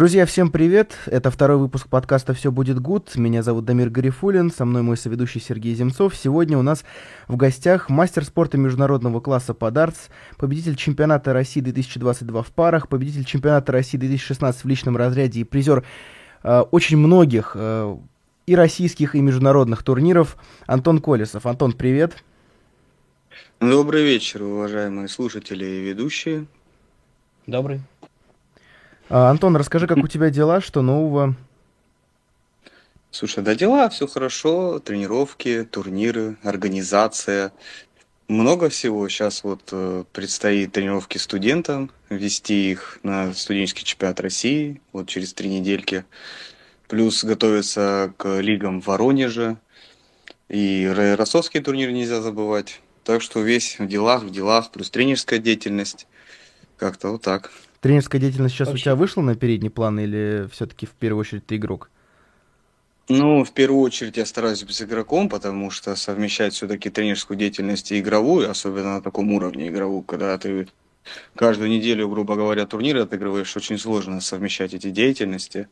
[0.00, 0.96] Друзья, всем привет!
[1.04, 3.16] Это второй выпуск подкаста «Все будет гуд».
[3.16, 6.16] Меня зовут Дамир Гарифулин, со мной мой соведущий Сергей Земцов.
[6.16, 6.86] Сегодня у нас
[7.28, 13.26] в гостях мастер спорта международного класса по дартс, победитель чемпионата России 2022 в парах, победитель
[13.26, 15.84] чемпионата России 2016 в личном разряде и призер
[16.44, 17.96] э, очень многих э,
[18.46, 21.44] и российских, и международных турниров Антон Колесов.
[21.44, 22.24] Антон, привет!
[23.60, 26.46] Добрый вечер, уважаемые слушатели и ведущие.
[27.46, 27.82] Добрый.
[29.12, 31.34] А, Антон, расскажи, как у тебя дела, что нового?
[33.10, 37.52] Слушай, да дела, все хорошо, тренировки, турниры, организация,
[38.28, 39.08] много всего.
[39.08, 45.48] Сейчас вот э, предстоит тренировки студентам, вести их на студенческий чемпионат России, вот через три
[45.48, 46.04] недельки.
[46.86, 49.56] Плюс готовиться к лигам в Воронеже.
[50.48, 50.86] И
[51.18, 52.80] Ростовский турнир нельзя забывать.
[53.02, 56.06] Так что весь в делах, в делах, плюс тренерская деятельность.
[56.80, 57.52] Как-то вот так.
[57.82, 58.80] Тренерская деятельность сейчас Вообще.
[58.80, 61.90] у тебя вышла на передний план или все-таки в первую очередь ты игрок?
[63.10, 68.00] Ну, в первую очередь я стараюсь быть игроком, потому что совмещать все-таки тренерскую деятельность и
[68.00, 70.68] игровую, особенно на таком уровне игровую, когда ты
[71.34, 75.68] каждую неделю, грубо говоря, турниры отыгрываешь, очень сложно совмещать эти деятельности.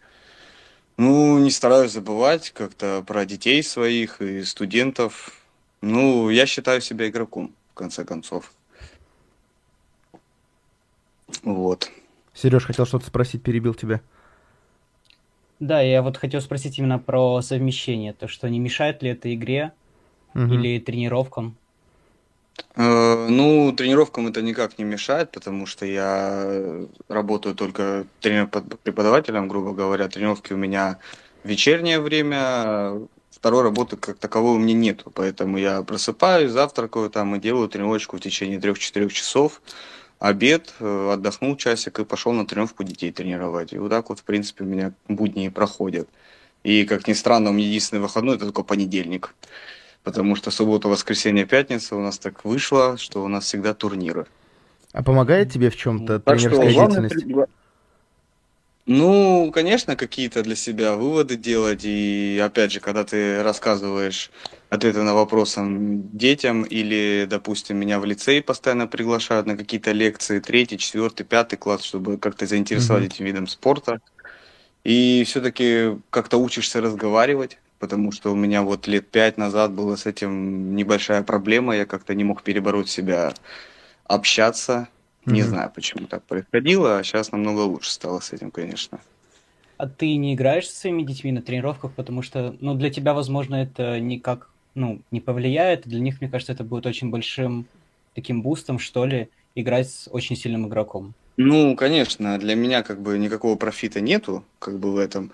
[0.98, 5.32] Ну, не стараюсь забывать как-то про детей своих и студентов.
[5.80, 8.52] Ну, я считаю себя игроком, в конце концов.
[11.42, 11.90] Вот.
[12.34, 14.00] Сереж, хотел что-то спросить, перебил тебя.
[15.60, 19.72] Да, я вот хотел спросить именно про совмещение, то что не мешает ли это игре
[20.34, 20.54] угу.
[20.54, 21.56] или тренировкам?
[22.76, 30.08] Э, ну, тренировкам это никак не мешает, потому что я работаю только тренер-преподавателем, грубо говоря.
[30.08, 30.98] Тренировки у меня
[31.42, 33.00] в вечернее время,
[33.30, 38.16] второй работы как таковой у меня нету, поэтому я просыпаюсь, завтракаю там и делаю тренировочку
[38.16, 39.60] в течение 3-4 часов
[40.18, 43.72] обед, э, отдохнул часик и пошел на тренировку детей тренировать.
[43.72, 46.08] И вот так вот, в принципе, у меня будни проходят.
[46.64, 49.34] И, как ни странно, у меня единственный выходной– это только понедельник.
[50.02, 54.26] Потому что суббота, воскресенье, пятница у нас так вышло, что у нас всегда турниры.
[54.92, 57.48] А помогает тебе в чем-то тренерская что, деятельность?
[58.86, 61.82] Ну, конечно, какие-то для себя выводы делать.
[61.84, 64.30] И опять же, когда ты рассказываешь
[64.70, 70.78] ответы на вопросы детям или, допустим, меня в лицей постоянно приглашают на какие-то лекции, третий,
[70.78, 73.14] четвертый, пятый класс, чтобы как-то заинтересовать mm-hmm.
[73.14, 74.00] этим видом спорта.
[74.84, 80.06] И все-таки как-то учишься разговаривать, потому что у меня вот лет пять назад была с
[80.06, 83.32] этим небольшая проблема, я как-то не мог перебороть себя
[84.04, 84.88] общаться,
[85.26, 88.98] не знаю, почему так происходило, а сейчас намного лучше стало с этим, конечно.
[89.76, 93.56] А ты не играешь со своими детьми на тренировках, потому что, ну, для тебя, возможно,
[93.56, 95.86] это никак, ну, не повлияет.
[95.86, 97.66] Для них, мне кажется, это будет очень большим
[98.14, 101.14] таким бустом, что ли, играть с очень сильным игроком.
[101.36, 105.30] Ну, конечно, для меня как бы никакого профита нету, как бы в этом.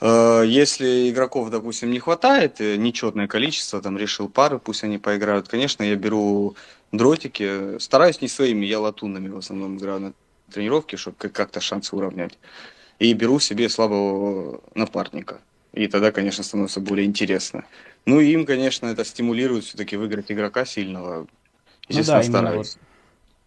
[0.00, 5.48] Э, если игроков, допустим, не хватает, э, нечетное количество, там решил пары, пусть они поиграют.
[5.48, 6.56] Конечно, я беру
[6.92, 7.78] дротики.
[7.78, 10.12] Стараюсь не своими, я латунными в основном играю на
[10.50, 12.38] тренировке, чтобы как-то шансы уравнять.
[12.98, 15.40] И беру себе слабого напарника.
[15.72, 17.64] И тогда, конечно, становится более интересно.
[18.06, 21.26] Ну и им, конечно, это стимулирует все-таки выиграть игрока сильного.
[21.88, 22.50] Естественно, ну да.
[22.50, 22.78] Именно вот,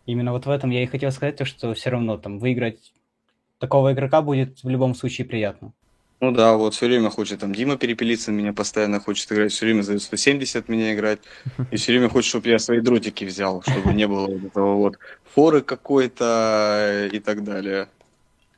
[0.05, 2.93] именно вот в этом я и хотел сказать, то, что все равно там выиграть
[3.59, 5.73] такого игрока будет в любом случае приятно.
[6.19, 9.83] Ну да, вот все время хочет там Дима перепилиться, меня постоянно хочет играть, все время
[9.83, 11.19] за 170 меня играть,
[11.69, 14.97] и все время хочет, чтобы я свои дротики взял, чтобы не было вот этого вот
[15.35, 17.87] форы какой-то и так далее.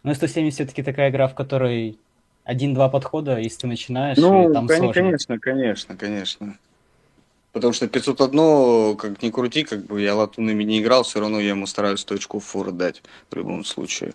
[0.04, 2.00] Ну, 170 все-таки такая игра, в которой
[2.50, 5.04] один-два подхода, если ты начинаешь, ну, и там конечно, сложно.
[5.04, 6.57] конечно, конечно, конечно.
[7.51, 11.50] Потому что 501, как ни крути, как бы я латунами не играл, все равно я
[11.50, 14.13] ему стараюсь точку форы дать в любом случае.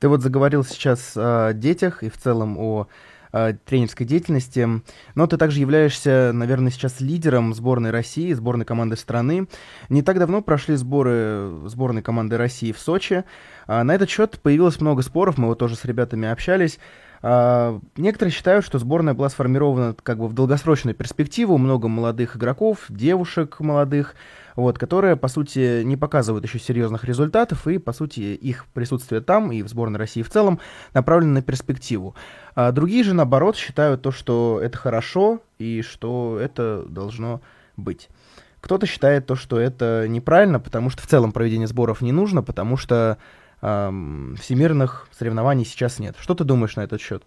[0.00, 2.88] Ты вот заговорил сейчас о детях и в целом о,
[3.36, 4.66] о тренерской деятельности,
[5.14, 9.46] но ты также являешься, наверное, сейчас лидером сборной России, сборной команды страны.
[9.90, 13.24] Не так давно прошли сборы сборной команды России в Сочи.
[13.66, 16.78] А на этот счет появилось много споров, мы вот тоже с ребятами общались.
[17.28, 22.84] А, некоторые считают, что сборная была сформирована как бы в долгосрочную перспективу, много молодых игроков,
[22.88, 24.14] девушек молодых,
[24.54, 29.50] вот, которые, по сути, не показывают еще серьезных результатов, и, по сути, их присутствие там
[29.50, 30.60] и в сборной России в целом
[30.94, 32.14] направлено на перспективу.
[32.54, 37.40] А другие же, наоборот, считают то, что это хорошо и что это должно
[37.76, 38.08] быть.
[38.60, 42.76] Кто-то считает то, что это неправильно, потому что в целом проведение сборов не нужно, потому
[42.76, 43.18] что
[43.60, 46.16] всемирных соревнований сейчас нет.
[46.18, 47.22] Что ты думаешь на этот счет?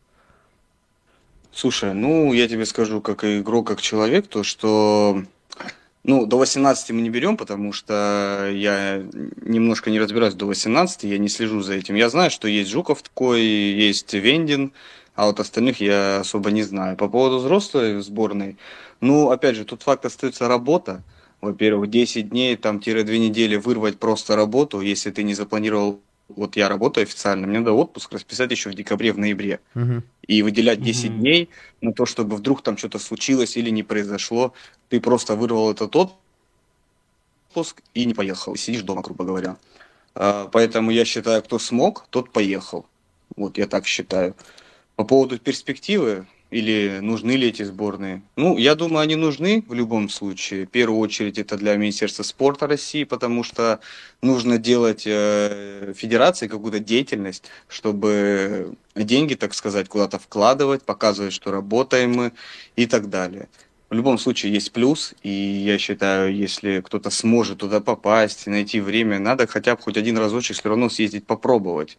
[1.51, 5.23] Слушай, ну, я тебе скажу, как игрок, как человек, то, что
[6.03, 9.03] Ну, до 18 мы не берем, потому что я
[9.41, 11.95] немножко не разбираюсь до 18, я не слежу за этим.
[11.95, 14.71] Я знаю, что есть Жуков такой, есть Вендин,
[15.15, 16.95] а вот остальных я особо не знаю.
[16.95, 18.57] По поводу взрослой сборной,
[19.01, 21.03] ну, опять же, тут факт остается работа.
[21.41, 25.99] Во-первых, 10 дней, там, тире 2 недели вырвать просто работу, если ты не запланировал
[26.29, 29.59] вот я работаю официально, мне надо отпуск расписать еще в декабре, в ноябре.
[29.73, 30.03] Мгм.
[30.27, 31.19] И выделять 10 Мгм.
[31.19, 31.49] дней
[31.81, 34.53] на то, чтобы вдруг там что-то случилось или не произошло.
[34.89, 38.53] Ты просто вырвал этот отпуск и не поехал.
[38.53, 39.57] И сидишь дома, грубо говоря.
[40.13, 42.85] А, Поэтому я считаю, кто смог, тот поехал.
[43.35, 44.35] Вот я так считаю.
[44.95, 48.21] По поводу перспективы или нужны ли эти сборные?
[48.35, 50.65] Ну, я думаю, они нужны в любом случае.
[50.65, 53.79] В первую очередь это для Министерства спорта России, потому что
[54.21, 62.13] нужно делать э, федерации какую-то деятельность, чтобы деньги, так сказать, куда-то вкладывать, показывать, что работаем
[62.13, 62.31] мы
[62.75, 63.47] и так далее.
[63.89, 69.17] В любом случае есть плюс, и я считаю, если кто-то сможет туда попасть, найти время,
[69.17, 71.97] надо хотя бы хоть один разочек все равно съездить попробовать.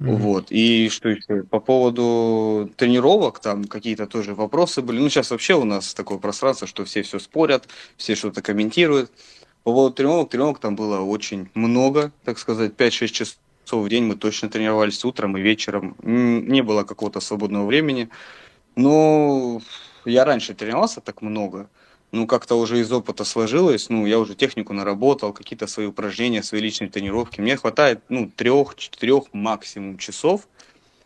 [0.00, 0.16] Мгм.
[0.16, 0.46] Вот.
[0.48, 1.44] И что еще?
[1.44, 4.98] По поводу тренировок, там какие-то тоже вопросы были.
[4.98, 7.68] Ну, сейчас вообще у нас такое пространство, что все все спорят,
[7.98, 9.12] все что-то комментируют.
[9.62, 13.38] По поводу тренировок, тренировок там было очень много, так сказать, 5-6 часов
[13.72, 15.94] в день мы точно тренировались утром и вечером.
[16.02, 18.08] Не было какого-то свободного времени.
[18.76, 19.60] Но
[20.06, 21.68] я раньше тренировался так много,
[22.12, 26.60] ну, как-то уже из опыта сложилось, ну, я уже технику наработал, какие-то свои упражнения, свои
[26.60, 27.40] личные тренировки.
[27.40, 30.48] Мне хватает, ну, трех-четырех максимум часов,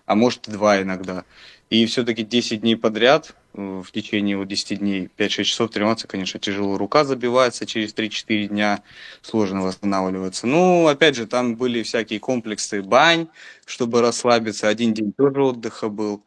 [0.06, 1.25] а может, два иногда.
[1.71, 6.39] И все-таки 10 дней подряд, э, в течение вот 10 дней, 5-6 часов тренироваться, конечно,
[6.39, 6.79] тяжело.
[6.79, 8.83] Рука забивается через 3-4 дня,
[9.23, 10.47] сложно восстанавливаться.
[10.47, 13.29] Ну, опять же, там были всякие комплексы бань,
[13.67, 14.69] чтобы расслабиться.
[14.69, 16.23] Один день тоже отдыха был.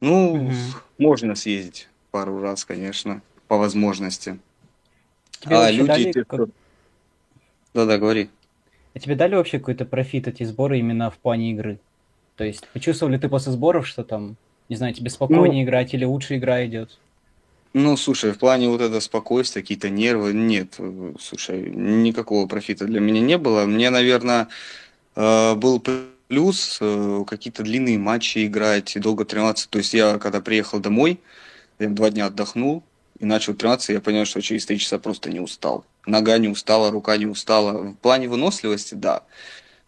[0.00, 0.54] Ну, Мгм.
[0.98, 4.38] можно съездить пару раз, конечно, по возможности.
[5.40, 6.48] Тебе А люди, дали те, кто-
[7.74, 8.30] Да-да, говори.
[8.94, 11.78] А тебе дали вообще какой-то профит эти сборы именно в плане игры?
[12.36, 14.36] То есть почувствовал ли ты после сборов, что там,
[14.70, 16.98] не знаю, тебе спокойнее играть или лучше игра идет?
[17.74, 23.00] Ну, слушай, в плане вот это спокойствия, какие-то нервы, нет, э, слушай, никакого профита для
[23.00, 23.66] меня не было.
[23.66, 24.48] Мне, наверное,
[25.14, 25.84] был
[26.28, 29.68] плюс э, какие-то длинные матчи играть и долго тренироваться.
[29.68, 31.20] То есть я, когда приехал домой,
[31.78, 32.82] я два дня отдохнул
[33.22, 35.84] и начал тренироваться, я понял, что через три часа просто не устал.
[36.06, 37.72] Нога не устала, рука не устала.
[37.92, 39.22] В плане выносливости, да.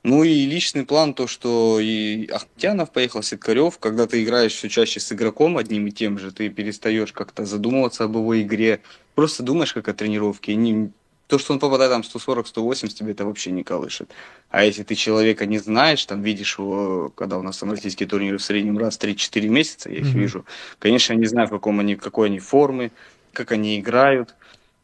[0.05, 5.01] Ну и личный план, то, что и Ахтянов поехал, Сидкарев, когда ты играешь все чаще
[5.01, 8.83] с игроком одним и тем же, ты перестаешь как-то задумываться об его игре,
[9.17, 10.53] просто думаешь как о тренировке.
[10.53, 10.91] И не-
[11.27, 14.11] То, что он попадает там 140-180, тебе это вообще не колышет.
[14.51, 18.37] А если ты человека не знаешь, там видишь его, когда у нас там российские турниры
[18.37, 20.21] в среднем раз в 3-4 месяца, я их Мгм.
[20.21, 20.45] вижу,
[20.79, 22.93] конечно, я не знаю, в каком они, какой они формы,
[23.35, 24.35] как они играют.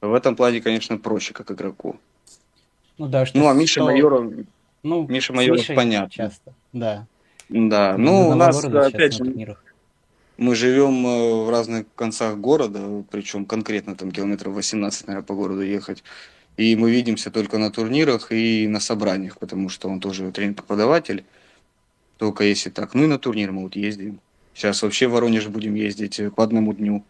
[0.00, 1.96] В этом плане, конечно, проще, как игроку.
[2.98, 4.32] Ну да, что Ну, а Миша что- Майоров,
[4.82, 6.10] ну, Миша Майоров понятно.
[6.10, 7.06] Часто, да.
[7.48, 7.94] да.
[7.94, 9.64] Из Ну, у нас, сейчас опять же, турнирах.
[10.38, 15.62] мы живем э, в разных концах города, причем конкретно там километров 18, наверное, по городу
[15.62, 16.02] ехать.
[16.56, 21.24] И мы видимся только на турнирах и на собраниях, потому что он тоже тренер-преподаватель.
[22.18, 22.92] Только если так.
[22.94, 24.20] Ну и на турнир мы вот ездим.
[24.54, 27.02] Сейчас вообще в Воронеж будем ездить э, по одному дню.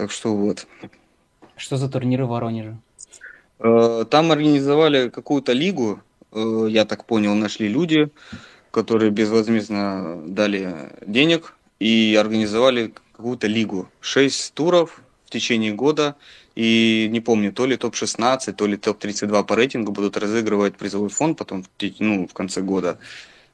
[0.00, 0.66] Так что вот.
[1.56, 2.78] Что за турниры в Воронеже?
[3.58, 6.00] Э, Там организовали какую-то лигу,
[6.32, 8.08] э, я так понял, нашли люди,
[8.70, 10.74] которые безвозмездно дали
[11.06, 13.90] денег и организовали какую-то лигу.
[14.00, 16.16] Шесть туров в течение года,
[16.54, 21.36] и не помню, то ли топ-16, то ли топ-32 по рейтингу будут разыгрывать призовой фонд
[21.36, 21.66] потом,
[21.98, 22.98] ну, в конце года.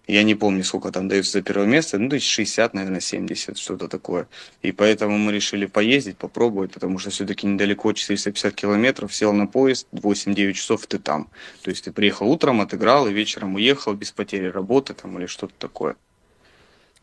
[0.07, 3.59] Я не помню, сколько там дается за первое место, ну, то есть 60, наверное, 70,
[3.59, 4.29] что-то такое.
[4.63, 9.89] И поэтому мы решили поездить, попробовать, потому что все-таки недалеко, 450 километров, сел на поезд,
[9.93, 11.29] 8-9 часов ты там.
[11.63, 15.55] То есть ты приехал утром, отыграл, и вечером уехал без потери работы там или что-то
[15.59, 15.97] такое.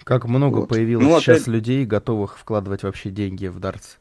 [0.05, 0.69] Как много Вот.
[0.69, 3.97] появилось Ну, сейчас опять- людей, готовых вкладывать вообще деньги в дартс.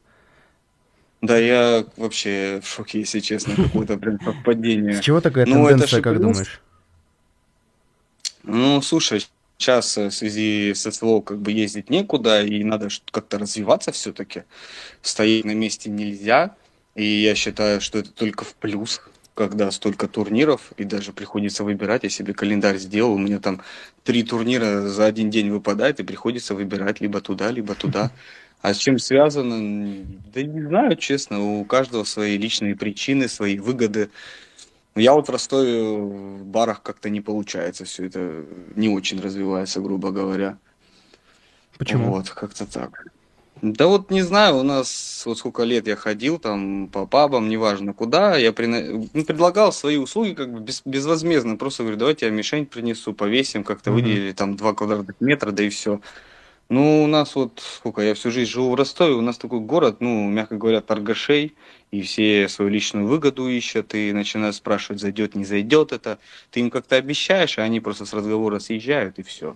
[1.21, 4.93] Да, я вообще в шоке, если честно, какое-то прям совпадение.
[4.95, 6.61] С чего такая Ну, тенденция, как думаешь?
[8.43, 9.25] Ну, слушай,
[9.57, 14.43] сейчас э, в связи с СВО как бы ездить некуда, и надо как-то развиваться все-таки.
[15.01, 16.55] Стоять на месте нельзя,
[16.95, 19.01] и я считаю, что это только в плюс,
[19.33, 22.03] когда столько турниров, и даже приходится выбирать.
[22.03, 23.61] Я себе календарь сделал, у меня там
[24.03, 28.11] три турнира за один день выпадает, и приходится выбирать либо туда, либо туда.
[28.61, 30.05] А с чем связано?
[30.33, 31.41] Да не знаю, честно.
[31.41, 34.09] У каждого свои личные причины, свои выгоды.
[34.95, 38.45] Я вот в Ростове в барах как-то не получается все это,
[38.75, 40.57] не очень развивается, грубо говоря.
[41.77, 42.11] Почему?
[42.11, 43.07] Вот, как-то так.
[43.61, 47.93] Да вот не знаю, у нас вот сколько лет я ходил там по пабам, неважно
[47.93, 48.65] куда, я при...
[48.65, 50.81] ну, предлагал свои услуги как бы без...
[50.83, 53.93] безвозмездно, просто говорю, давайте я мишень принесу, повесим, как-то mm-hmm.
[53.93, 56.01] выделили там 2 квадратных метра, да и все.
[56.73, 59.97] Ну, у нас вот, сколько, я всю жизнь живу в Ростове, у нас такой город,
[59.99, 61.55] ну, мягко говоря, торгашей,
[61.91, 66.17] и все свою личную выгоду ищут, и начинают спрашивать, зайдет, не зайдет это.
[66.49, 69.55] Ты им как-то обещаешь, а они просто с разговора съезжают, и все.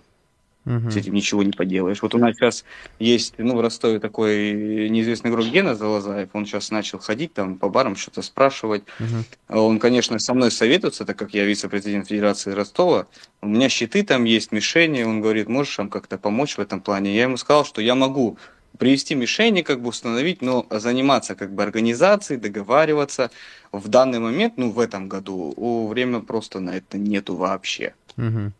[0.68, 0.90] Угу.
[0.90, 2.02] С этим ничего не поделаешь.
[2.02, 2.64] Вот у нас сейчас
[2.98, 7.70] есть, ну, в Ростове такой неизвестный игрок Гена Залазаев, он сейчас начал ходить там по
[7.70, 8.82] барам, что-то спрашивать.
[9.00, 9.60] Угу.
[9.60, 13.06] Он, конечно, со мной советуется, так как я вице-президент Федерации Ростова.
[13.40, 17.16] У меня щиты там есть, мишени, он говорит, можешь нам как-то помочь в этом плане?
[17.16, 18.36] Я ему сказал, что я могу
[18.78, 23.30] привести мишени, как бы установить, но заниматься как бы организацией, договариваться
[23.72, 27.94] в данный момент, ну, в этом году, у время просто на это нету вообще.
[28.18, 28.52] Угу.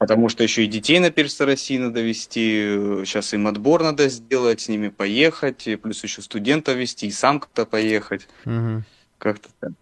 [0.00, 4.62] Потому что еще и детей на перса России надо вести, сейчас им отбор надо сделать,
[4.62, 8.26] с ними поехать, плюс еще студента вести, и сам как-то поехать.
[8.46, 8.82] Угу.
[9.18, 9.72] Как-то так.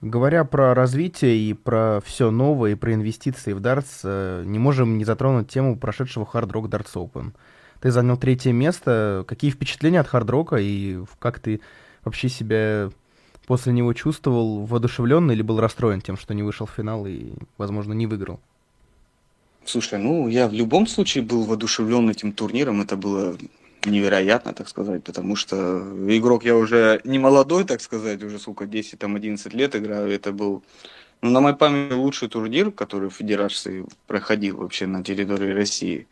[0.00, 4.96] Говоря про развитие и про все новое, и про инвестиции в дартс, э, не можем
[4.96, 7.32] не затронуть тему прошедшего Hard Rock Darts Open.
[7.82, 9.26] Ты занял третье место.
[9.28, 11.60] Какие впечатления от Hard Rock и как ты
[12.04, 12.88] вообще себя
[13.46, 14.64] после него чувствовал?
[14.64, 18.40] Воодушевленно или был расстроен тем, что не вышел в финал и, возможно, не выиграл?
[19.66, 23.36] Слушай, ну я в любом случае был воодушевлен этим турниром, это было
[23.86, 28.98] невероятно, так сказать, потому что игрок я уже не молодой, так сказать, уже сколько, 10,
[28.98, 30.62] там, 11 лет играю, это был,
[31.22, 36.06] ну, на моей памяти лучший турнир, который в Федерации проходил вообще на территории России.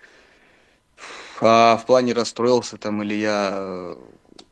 [1.40, 3.96] А в плане расстроился там или я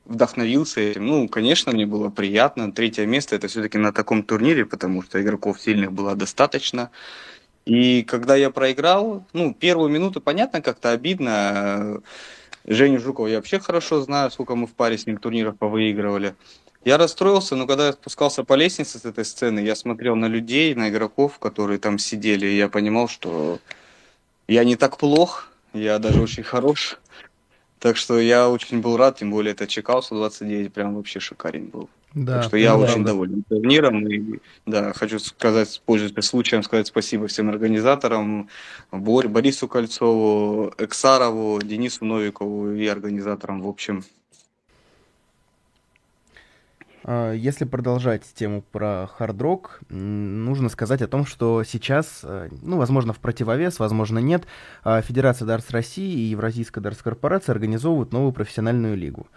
[0.06, 1.06] вдохновился этим.
[1.06, 2.72] Ну, конечно, мне было приятно.
[2.72, 6.90] Третье место это все-таки на таком турнире, потому что игроков сильных было достаточно.
[7.70, 12.00] И когда я проиграл, ну, первую минуту, понятно, как-то обидно.
[12.66, 16.34] Женю Жукова я вообще хорошо знаю, сколько мы в паре с ним турниров повыигрывали.
[16.84, 20.74] Я расстроился, но когда я спускался по лестнице с этой сцены, я смотрел на людей,
[20.74, 23.60] на игроков, которые там сидели, и я понимал, что
[24.48, 26.98] я не так плох, я даже очень хорош.
[27.78, 31.88] Так что я очень был рад, тем более это Чекался 29, прям вообще шикарен был.
[32.14, 33.12] Да, так что я очень правда.
[33.12, 34.08] доволен турниром.
[34.08, 38.48] И, да, хочу сказать, пользуясь случаем, сказать спасибо всем организаторам,
[38.90, 44.02] Борь, Борису Кольцову, Эксарову, Денису Новикову и организаторам в общем.
[47.04, 53.12] А, если продолжать тему про хард-рок, нужно сказать о том, что сейчас, э, ну, возможно,
[53.12, 54.44] в противовес, возможно, нет,
[54.84, 59.28] а, Федерация Дартс России и Евразийская Дартс Корпорация организовывают новую профессиональную лигу.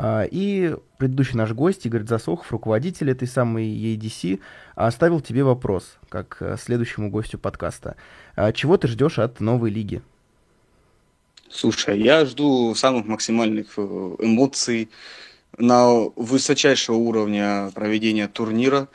[0.00, 4.38] А, и предыдущий наш гость, Игорь Засохов, руководитель этой самой EDC,
[4.76, 7.96] оставил тебе вопрос, как э, следующему гостю подкаста.
[8.36, 10.00] А чего ты ждешь от новой лиги?
[11.50, 14.88] Слушай, я жду самых максимальных э, эмоций
[15.56, 18.86] на высочайшего уровня проведения турнира.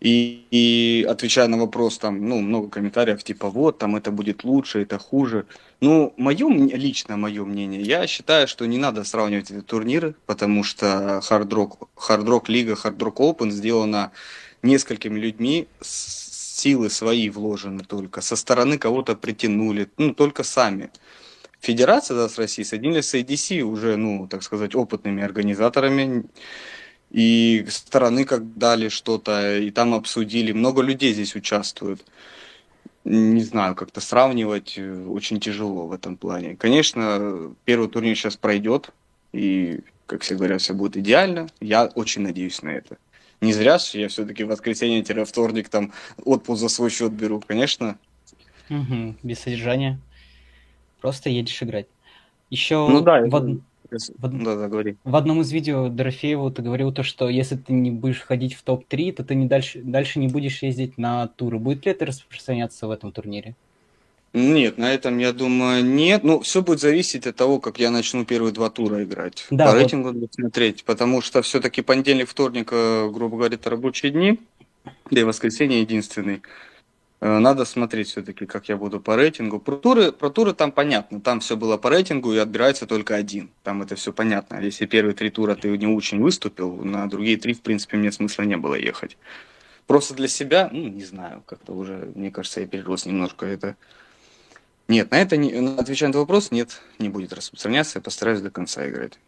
[0.00, 4.80] И, и отвечая на вопрос, там, ну, много комментариев, типа, вот, там, это будет лучше,
[4.80, 5.46] это хуже.
[5.80, 11.20] Ну, мое, лично мое мнение, я считаю, что не надо сравнивать эти турниры, потому что
[11.28, 14.10] Hard Rock, Hard Rock Лига, Hard Rock Open сделана
[14.62, 20.90] несколькими людьми, силы свои вложены только, со стороны кого-то притянули, ну, только сами.
[21.60, 26.24] Федерация да, с Россией соединилась с ADC уже, ну, так сказать, опытными организаторами,
[27.10, 30.52] и стороны как дали что-то, и там обсудили.
[30.52, 32.04] Много людей здесь участвуют.
[33.04, 36.56] Не знаю, как-то сравнивать э, очень тяжело в этом плане.
[36.56, 38.90] Конечно, первый турнир сейчас пройдет,
[39.32, 41.48] и, как все говорят, все будет идеально.
[41.60, 42.98] Я очень надеюсь на это.
[43.40, 45.92] Не зря я все-таки в воскресенье-вторник там
[46.24, 47.98] отпуск за свой счет беру, конечно.
[48.68, 49.98] Угу, без содержания.
[51.00, 51.86] Просто едешь играть.
[52.50, 53.60] Еще ну, да, в, од...
[53.90, 54.96] в, да, да, говори.
[55.04, 58.62] в одном из видео Дорофееву ты говорил то, что если ты не будешь ходить в
[58.62, 61.58] топ-3, то ты не дальше, дальше не будешь ездить на туры.
[61.58, 63.54] Будет ли это распространяться в этом турнире?
[64.32, 66.22] Нет, на этом, я думаю, нет.
[66.22, 69.46] Ну, все будет зависеть от того, как я начну первые два тура играть.
[69.50, 69.78] Да, По вот.
[69.80, 74.38] рейтингу буду смотреть, потому что все-таки понедельник, вторник, э, грубо говоря, это рабочие дни,
[75.10, 76.42] да и воскресенье единственный.
[77.20, 79.60] Э, надо смотреть все-таки, как я буду по рейтингу.
[79.60, 81.20] Про туры, про туры там понятно.
[81.20, 83.50] Там все было по рейтингу и отбирается только один.
[83.62, 84.60] Там это все понятно.
[84.60, 88.42] Если первые три тура ты не очень выступил, на другие три, в принципе, мне смысла
[88.44, 89.18] не было ехать.
[89.86, 93.76] Просто для себя, ну, не знаю, как-то уже, мне кажется, я перерос немножко это.
[94.88, 97.98] Нет, на это, не, отвечая на этот вопрос, нет, не будет распространяться.
[97.98, 99.18] Я постараюсь до конца играть.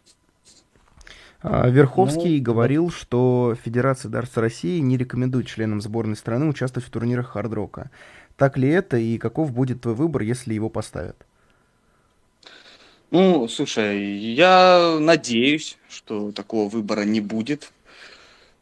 [1.42, 6.90] А, Верховский ну, говорил, что Федерация Дартса России не рекомендует членам сборной страны участвовать в
[6.90, 7.90] турнирах хардрока.
[8.36, 11.16] Так ли это и каков будет твой выбор, если его поставят?
[13.10, 17.72] Ну, слушай, я надеюсь, что такого выбора не будет.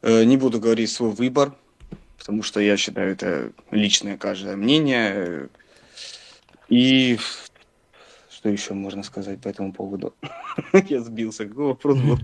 [0.03, 1.55] Э, не буду говорить свой выбор,
[2.19, 5.49] потому что я считаю, это личное каждое мнение.
[6.69, 7.19] И
[8.31, 10.15] что еще можно сказать по этому поводу?
[10.89, 11.47] Я сбился.
[11.47, 12.19] Какой вопрос был?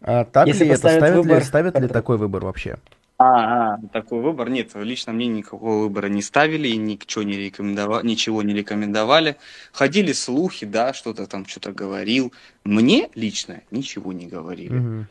[0.00, 0.88] А так Если ли это?
[0.88, 2.76] Ставят, выбор, ли, ставят ли такой выбор вообще?
[3.16, 4.50] А, а, такой выбор.
[4.50, 9.36] Нет, лично мне никакого выбора не ставили, и ничего не рекомендовали, ничего не рекомендовали.
[9.72, 12.32] Ходили слухи, да, что-то там что-то говорил.
[12.64, 15.06] Мне лично ничего не говорили.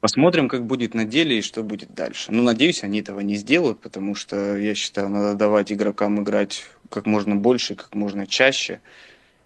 [0.00, 2.32] Посмотрим, как будет на деле и что будет дальше.
[2.32, 7.06] Ну, надеюсь, они этого не сделают, потому что я считаю, надо давать игрокам играть как
[7.06, 8.80] можно больше, как можно чаще,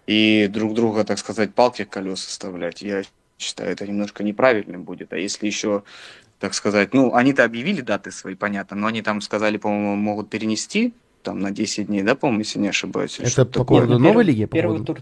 [0.07, 2.81] и друг друга, так сказать, палки в колеса вставлять.
[2.81, 3.03] Я
[3.37, 5.13] считаю, это немножко неправильным будет.
[5.13, 5.83] А если еще,
[6.39, 10.93] так сказать, ну, они-то объявили даты свои, понятно, но они там сказали, по-моему, могут перенести
[11.23, 13.19] там на 10 дней, да, по-моему, если не ошибаюсь.
[13.19, 13.65] Это по такое.
[13.81, 14.45] поводу Первый- новой лиги?
[14.45, 15.01] По Первый поводу- тур,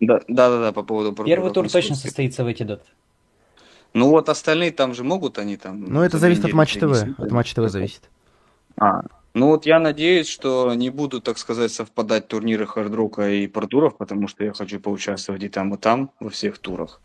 [0.00, 2.84] Да, да, да, да, по поводу первый тур точно состоится в эти даты.
[3.94, 5.80] Ну вот остальные там же могут они там.
[5.80, 6.92] Ну, это за зависит от Матч ТВ.
[7.18, 7.30] От.
[7.32, 8.02] Матч ТВ зависит.
[8.76, 9.02] А,
[9.34, 14.28] ну вот я надеюсь, что не будут, так сказать, совпадать турниры хардрока и портуров, потому
[14.28, 17.00] что я хочу поучаствовать и там, и там, во всех турах.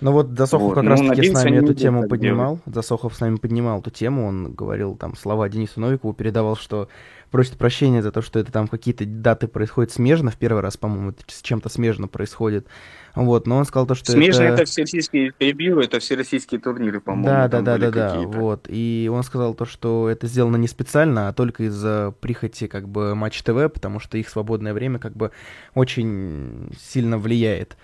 [0.00, 2.58] Ну вот Засохов Вот, как ну, раз таки с нами эту тему поднимал.
[2.66, 4.26] Засохов с нами поднимал эту тему.
[4.26, 6.88] Он говорил там слова Денису Новикову, передавал, что
[7.30, 10.30] просит прощения за то, что это там какие-то даты происходят смежно.
[10.30, 12.66] В первый раз, по-моему, это с чем-то смежно происходит.
[13.14, 14.62] Вот, но он сказал то, что Смежно это...
[14.62, 17.26] это все российские перебью, это все российские турниры, по-моему.
[17.26, 18.66] Да, да, да, да, да, вот.
[18.68, 23.14] И он сказал то, что это сделано не специально, а только из-за прихоти как бы
[23.16, 25.32] Матч ТВ, потому что их свободное время как бы
[25.74, 27.76] очень сильно влияет.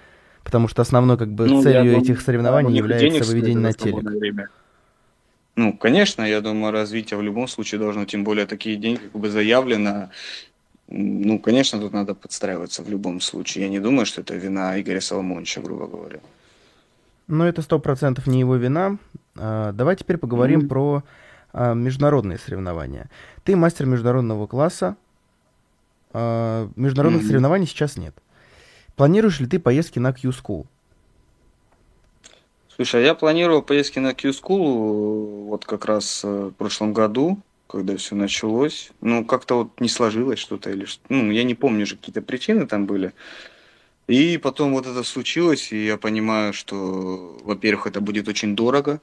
[0.46, 3.72] Потому что основной как бы Ну, целью думаю, этих да, соревнований них является выведение на
[3.72, 4.04] телек.
[4.04, 4.48] время.
[5.56, 9.28] Ну, конечно, я думаю, развитие в любом случае должно, тем более такие деньги как бы
[9.28, 10.10] заявлено.
[10.86, 13.64] Ну, конечно, тут надо подстраиваться в любом случае.
[13.64, 16.20] Я не думаю, что это вина Игоря Соломоновича, грубо говоря.
[17.26, 18.98] Но это сто процентов не его вина.
[19.36, 20.68] А, Давай теперь поговорим Мгм.
[20.68, 21.02] про
[21.52, 23.10] а, международные соревнования.
[23.42, 24.94] Ты мастер международного класса.
[26.12, 27.28] А, Международных Мгм.
[27.30, 28.14] соревнований сейчас нет.
[28.96, 30.66] Планируешь ли ты поездки на Q-School?
[32.74, 37.96] Слушай, а я планировал поездки на Q-School вот как раз э, в прошлом году, когда
[37.96, 38.90] все началось.
[39.02, 41.02] Ну, как-то вот не сложилось что-то или что.
[41.10, 43.12] Ну, я не помню же, какие-то причины там были.
[44.08, 49.00] И потом вот это случилось, и я понимаю, что, во-первых, это будет очень дорого.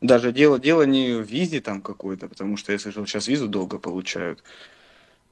[0.00, 3.78] Даже дело, дело не в визе там какой-то, потому что я слышал, сейчас визу долго
[3.78, 4.42] получают.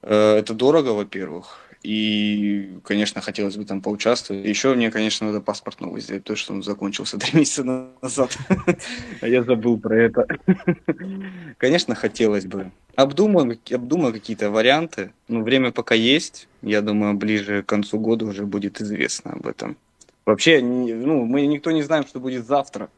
[0.03, 1.66] Э, Это дорого, во-первых.
[1.87, 4.45] И, конечно, хотелось бы там поучаствовать.
[4.45, 7.63] Еще мне, конечно, надо паспорт новый сделать, потому что он закончился три месяца
[8.03, 8.37] назад.
[9.21, 10.27] А я забыл про это.
[11.59, 12.73] Конечно, хотелось бы.
[12.97, 15.13] Обдумаю, обдумаю какие-то варианты.
[15.29, 16.49] Ну, время пока есть.
[16.61, 19.77] Я думаю, ближе к концу года уже будет известно об этом.
[20.25, 22.89] Вообще, ну, мы никто не знаем, что будет завтра.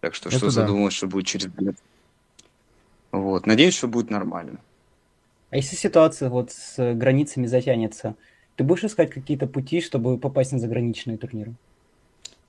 [0.00, 0.52] Так что, Это что да.
[0.52, 1.74] задумалось, что будет через год.
[3.12, 3.46] Вот.
[3.46, 4.60] Надеюсь, что будет нормально.
[5.50, 8.14] А если ситуация вот с границами затянется,
[8.60, 11.54] ты будешь искать какие-то пути, чтобы попасть на заграничные турниры?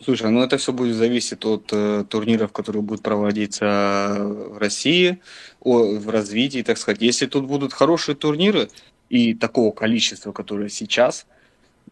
[0.04, 5.20] Слушай, ну это все будет зависеть от э, турниров, которые будут проводиться в России,
[5.62, 7.02] о, в развитии, так сказать.
[7.02, 8.68] Если тут будут хорошие турниры
[9.08, 11.28] и такого количества, которое сейчас,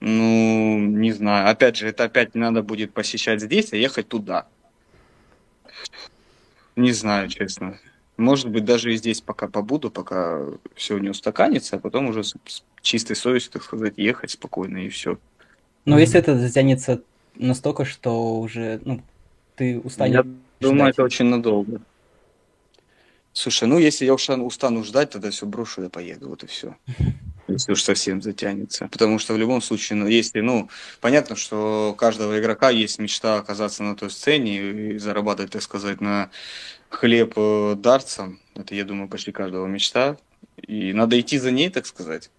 [0.01, 1.49] ну, не знаю.
[1.49, 4.47] Опять же, это опять не надо будет посещать здесь, а ехать туда.
[6.75, 7.79] Не знаю, честно.
[8.19, 12.35] Может быть, даже и здесь пока побуду, пока все не устаканится, а потом уже с,
[12.45, 15.17] с чистой совестью, так сказать, ехать спокойно и все.
[15.85, 17.01] Но если это затянется
[17.35, 19.01] настолько, что уже ну,
[19.55, 20.23] ты устанешь Я
[20.59, 20.95] думаю, ждать.
[20.95, 21.81] это очень надолго.
[23.31, 26.75] Слушай, ну если я уж устану ждать, тогда все брошу и поеду, вот и все.
[27.51, 28.87] Если уж совсем затянется.
[28.91, 30.69] Потому что в любом случае, ну, если, ну,
[31.01, 36.01] понятно, что у каждого игрока есть мечта оказаться на той сцене и зарабатывать, так сказать,
[36.01, 36.29] на
[36.89, 38.39] хлеб э, дартсом.
[38.55, 40.17] Это, я думаю, почти каждого мечта.
[40.57, 42.29] И надо идти за ней, так сказать.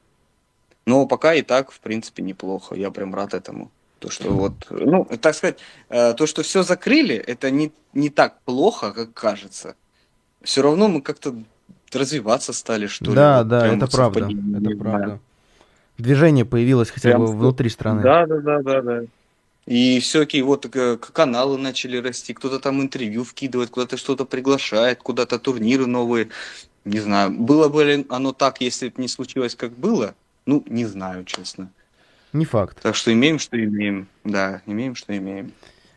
[0.87, 2.75] Но пока и так, в принципе, неплохо.
[2.75, 3.70] Я прям рад этому.
[3.99, 5.59] То, что вот, ну, так сказать,
[5.90, 9.77] э, то, что все закрыли, это не, не так плохо, как кажется.
[10.42, 11.37] Все равно мы как-то
[11.94, 13.14] развиваться стали, что ли.
[13.14, 14.29] Да, Вот да, прям это правда.
[14.57, 15.20] Это правда.
[15.98, 18.03] Движение появилось хотя Прям бы внутри страны.
[18.03, 19.03] Да, да, да, да, да.
[19.66, 25.38] И всякие вот э, каналы начали расти, кто-то там интервью вкидывает, куда-то что-то приглашает, куда-то
[25.38, 26.31] турниры новые.
[26.85, 30.14] Не знаю, было бы ли оно так, если бы не случилось, как было?
[30.46, 31.70] Ну, не знаю, честно.
[32.33, 32.81] Не факт.
[32.83, 34.09] Так что имеем, что имеем.
[34.24, 35.53] Да, имеем, что имеем.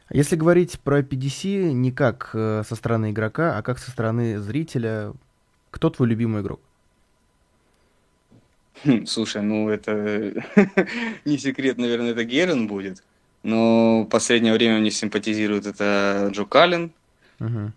[0.09, 5.13] Если говорить про PDC не как э, со стороны игрока, а как со стороны зрителя,
[5.73, 6.61] кто твой любимый игрок?
[8.85, 10.33] Хм, слушай, ну это
[11.25, 13.03] не секрет, наверное, это Герен будет.
[13.41, 16.91] Но в последнее время мне симпатизирует это Джо Каллен.
[17.39, 17.71] Угу.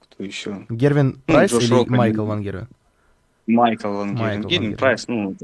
[0.00, 0.66] Кто еще?
[0.68, 2.68] Гервин Ну, Прайс Джош или Рокко, Майкл Ван Гервин?
[3.46, 4.42] Майкл Ван Майкл Герен.
[4.42, 4.76] Ван Герен Герен.
[4.76, 5.34] Прайс, ну,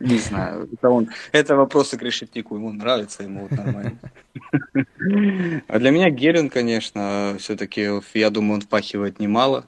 [0.00, 0.68] не знаю.
[0.72, 2.56] Это, он, это вопросы к решетнику.
[2.56, 3.98] Ему нравится, ему вот нормально.
[5.68, 9.66] А для меня Герен, конечно, все-таки, я думаю, он впахивает немало.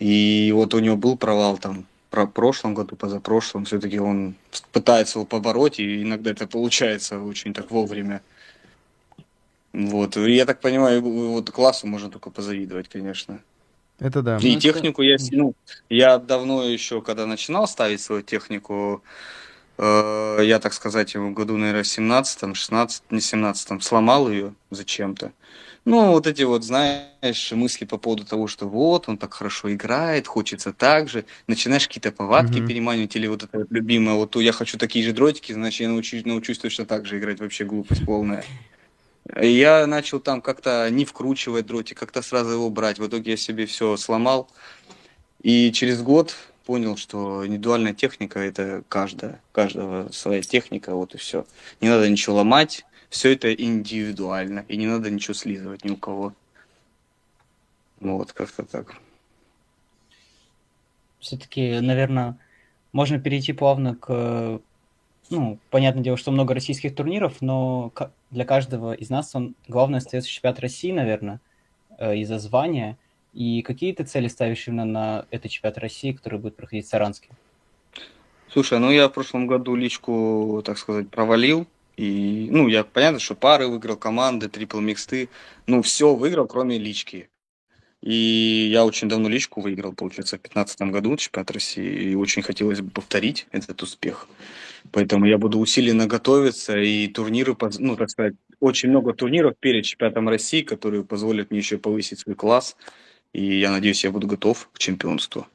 [0.00, 3.64] И вот у него был провал там про прошлом году, позапрошлом.
[3.66, 4.34] Все-таки он
[4.72, 8.22] пытается его побороть, и иногда это получается очень так вовремя.
[9.72, 10.16] Вот.
[10.16, 13.38] И я так понимаю, вот классу можно только позавидовать, конечно.
[14.00, 14.38] Это да.
[14.38, 15.54] И Ну, это- технику я, ну,
[15.90, 19.02] я давно еще, когда начинал ставить свою технику,
[19.78, 25.32] э, я, так сказать, в году, наверное, 17 16 не 17 сломал ее зачем-то.
[25.86, 30.26] Ну, вот эти вот, знаешь, мысли по поводу того, что вот, он так хорошо играет,
[30.26, 32.68] хочется так же, начинаешь какие-то повадки Мгм.
[32.68, 36.24] переманивать, или вот это вот любимое, вот я хочу такие же дротики, значит, я научусь,
[36.26, 38.44] научусь точно так же играть, вообще глупость полная.
[39.42, 42.98] И Я начал там как-то не вкручивать дротик, как-то сразу его брать.
[42.98, 44.50] В итоге я себе все сломал.
[45.42, 46.34] И через год
[46.66, 51.46] понял, что индивидуальная техника это каждая, каждого своя техника, вот и все.
[51.80, 56.32] Не надо ничего ломать, все это индивидуально, и не надо ничего слизывать ни у кого.
[57.98, 58.96] Ну вот, как-то так.
[61.18, 62.38] Все-таки, наверное,
[62.92, 64.60] можно перейти плавно к...
[65.28, 67.92] Ну, понятное дело, что много российских турниров, но
[68.30, 71.40] для каждого из нас он главное остается чемпионат России, наверное,
[71.98, 72.96] э, из-за звания.
[73.32, 77.28] И какие ты цели ставишь именно на этот чемпионат России, который будет проходить в Саранске?
[78.48, 81.68] Слушай, ну я в прошлом году личку, так сказать, провалил.
[82.00, 85.28] И, ну, я понятно, что пары выиграл, команды, трипл миксты.
[85.66, 87.28] Ну, все выиграл, кроме лички.
[88.00, 91.84] И я очень давно личку выиграл, получается, в 2015 году чемпионат России.
[91.84, 94.28] И очень хотелось бы повторить этот успех.
[94.92, 96.78] Поэтому я буду усиленно готовиться.
[96.78, 101.76] И турниры, ну, так сказать, очень много турниров перед чемпионатом России, которые позволят мне еще
[101.76, 102.78] повысить свой класс.
[103.34, 105.46] И я надеюсь, я буду готов к чемпионству.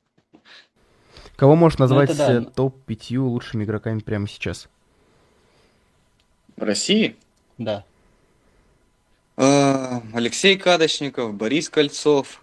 [1.37, 2.33] Кого можешь назвать это да.
[2.33, 4.69] э, топ-5 лучшими игроками прямо сейчас?
[6.57, 7.15] В России
[7.57, 7.83] Да.
[9.37, 12.41] А, Алексей Кадочников, Борис Кольцов.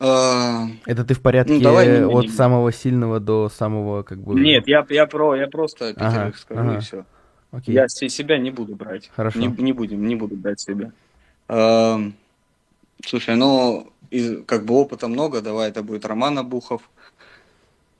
[0.00, 2.30] А, Это ты в порядке Ну, давай не от будем.
[2.30, 4.38] самого сильного до самого, как бы...
[4.38, 6.76] Нет, я, я, про, я просто Ага, пятерых скажу ага.
[6.76, 7.04] и все.
[7.50, 7.74] Окей.
[7.74, 9.10] Я се- себя не буду брать.
[9.16, 9.38] Хорошо.
[9.38, 10.92] Не, не будем, не буду брать себя.
[11.48, 12.14] Ам,
[13.04, 16.82] слушай, ну, из- как бы опыта много, давай это будет Роман Абухов.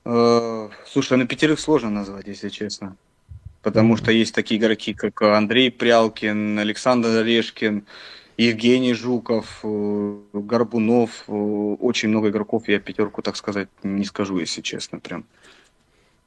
[0.05, 2.95] Э, слушай, на пятерых сложно назвать, если честно.
[3.61, 7.85] Потому что есть такие игроки, как Андрей Прялкин, Александр Орешкин,
[8.37, 11.25] Евгений Жуков, э, Горбунов.
[11.27, 15.25] э, Очень много игроков, я пятерку, так сказать, не скажу, если честно, прям.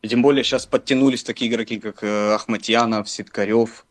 [0.02, 3.86] И тем более сейчас подтянулись такие игроки, как э, Ахматьянов, Ситкарев.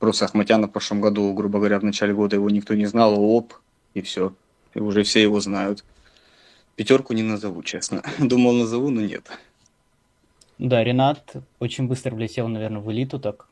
[0.00, 3.54] Просто Ахматьянов в прошлом году, грубо говоря, в начале года его никто не знал, оп,
[3.94, 4.34] и все.
[4.74, 5.84] И уже все его знают.
[6.74, 8.02] Пятерку не назову, честно.
[8.18, 9.30] Думал, назову, но нет.
[10.58, 13.46] Да, Ренат очень быстро влетел, наверное, в элиту так.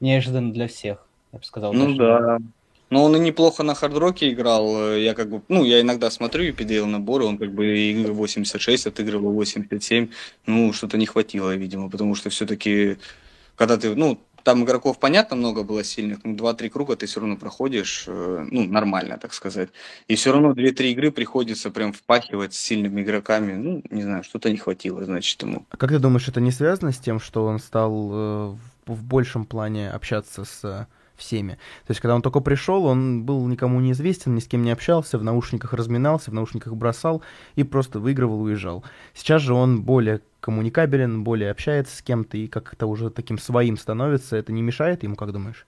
[0.00, 1.72] Неожиданно для всех, я бы сказал.
[1.72, 1.98] Ну даже.
[1.98, 2.38] да.
[2.88, 4.94] Но он и неплохо на хардроке играл.
[4.94, 8.86] Я как бы, ну, я иногда смотрю и PDL наборы, он как бы игры 86
[8.86, 10.10] отыгрывал 87.
[10.46, 12.98] Ну, что-то не хватило, видимо, потому что все-таки,
[13.56, 17.36] когда ты, ну, там игроков, понятно, много было сильных, ну, 2-3 круга ты все равно
[17.36, 19.70] проходишь, э, ну, нормально, так сказать.
[20.06, 23.54] И все равно 2-3 игры приходится прям впахивать с сильными игроками.
[23.54, 25.66] Ну, не знаю, что-то не хватило, значит, ему.
[25.70, 28.56] А как ты думаешь, это не связано с тем, что он стал э,
[28.86, 31.52] в, большем плане общаться с всеми?
[31.86, 34.70] То есть, когда он только пришел, он был никому не известен, ни с кем не
[34.70, 37.22] общался, в наушниках разминался, в наушниках бросал
[37.54, 38.84] и просто выигрывал, уезжал.
[39.14, 44.36] Сейчас же он более коммуникабелен, более общается с кем-то и как-то уже таким своим становится.
[44.36, 45.66] Это не мешает ему, как думаешь?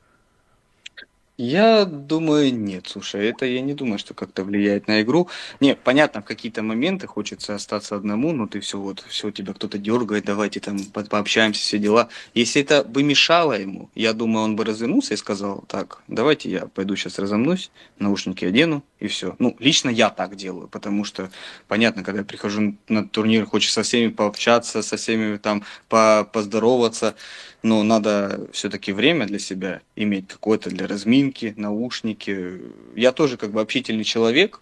[1.40, 5.29] Я думаю, нет, слушай, это я не думаю, что как-то влияет на игру.
[5.61, 9.79] Не, понятно, в какие-то моменты хочется остаться одному, но ты все вот, все тебя кто-то
[9.79, 12.09] дергает, давайте там по- пообщаемся, все дела.
[12.35, 16.66] Если это бы мешало ему, я думаю, он бы развернулся и сказал, так, давайте я
[16.66, 17.70] пойду сейчас разомнусь,
[18.01, 19.37] наушники одену и все.
[19.38, 21.30] Ну, лично я так делаю, потому что,
[21.68, 27.14] понятно, когда я прихожу на турнир, хочется со всеми пообщаться, со всеми там по поздороваться,
[27.62, 32.61] но надо все-таки время для себя иметь какое-то для разминки, наушники.
[32.96, 34.61] Я тоже как бы общительный человек,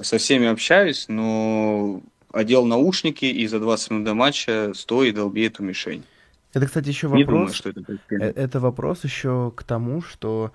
[0.00, 2.02] со всеми общаюсь, но
[2.32, 6.04] одел наушники и за 20 минут до матча стой и долби эту мишень.
[6.52, 7.56] Это, кстати, еще Не думаю, вопрос.
[7.56, 8.32] что это Э.
[8.34, 10.52] Это вопрос еще к тому, что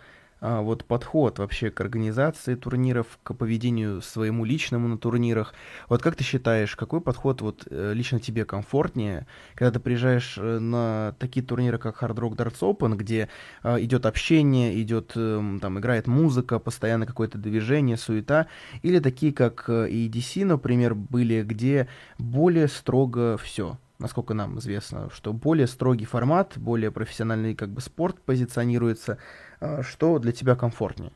[0.61, 5.53] вот подход вообще к организации турниров, к поведению своему личному на турнирах.
[5.89, 10.59] Вот как ты считаешь, какой подход вот э, лично тебе комфортнее, когда ты приезжаешь э,
[10.59, 13.29] на такие турниры, как Hard Rock Darts Open, где
[13.63, 18.47] а, идет общение, идет, эм, там, играет музыка, постоянно какое-то движение, суета,
[18.83, 23.77] или такие, как EDC, э, например, были, где более строго все?
[23.99, 29.17] насколько нам известно, что более строгий формат, более профессиональный как бы спорт позиционируется.
[29.59, 31.11] А, что для тебя комфортнее?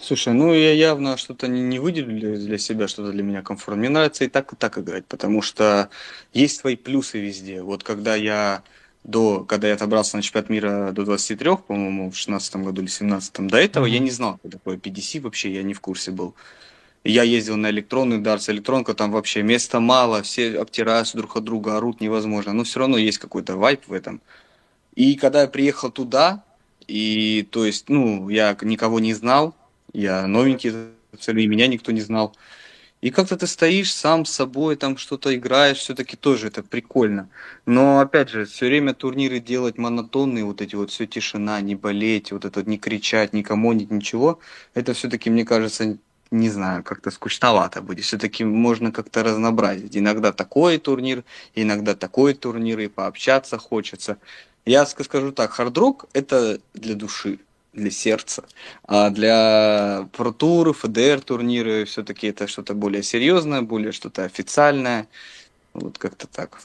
[0.00, 3.76] Слушай, ну я явно что-то не, не выделю для себя, что-то для меня комфортно.
[3.76, 5.90] Мне нравится и так, и так играть, потому что
[6.32, 7.62] есть свои плюсы везде.
[7.62, 8.62] Вот когда я
[9.04, 13.46] до, когда я отобрался на чемпионат мира до 23, по-моему, в 16 году или 17
[13.46, 13.90] до этого mm-hmm.
[13.90, 16.34] я не знал, что такое PDC вообще, я не в курсе был.
[17.02, 21.76] Я ездил на электронный дартс, электронка там вообще места мало, все обтираются друг от друга,
[21.76, 22.52] орут невозможно.
[22.52, 24.20] Но все равно есть какой-то вайп в этом.
[24.94, 26.42] И когда я приехал туда,
[26.86, 29.54] и то есть, ну, я никого не знал,
[29.92, 32.34] я новенький, и меня никто не знал.
[33.00, 37.30] И как-то ты стоишь сам с собой, там что-то играешь, все-таки тоже это прикольно.
[37.64, 42.30] Но опять же, все время турниры делать монотонные, вот эти вот все тишина, не болеть,
[42.30, 44.38] вот это не кричать, никому ничего,
[44.74, 45.96] это все-таки, мне кажется,
[46.30, 48.04] не знаю, как-то скучновато будет.
[48.04, 49.96] Все-таки можно как-то разнообразить.
[49.96, 51.24] Иногда такой турнир,
[51.54, 54.18] иногда такой турнир, и пообщаться хочется.
[54.66, 57.38] Я скажу так, хардрок это для души,
[57.72, 58.44] для сердца.
[58.84, 65.08] А для протуры, ФДР турниры все-таки это что-то более серьезное, более что-то официальное.
[65.72, 66.60] Вот как-то так.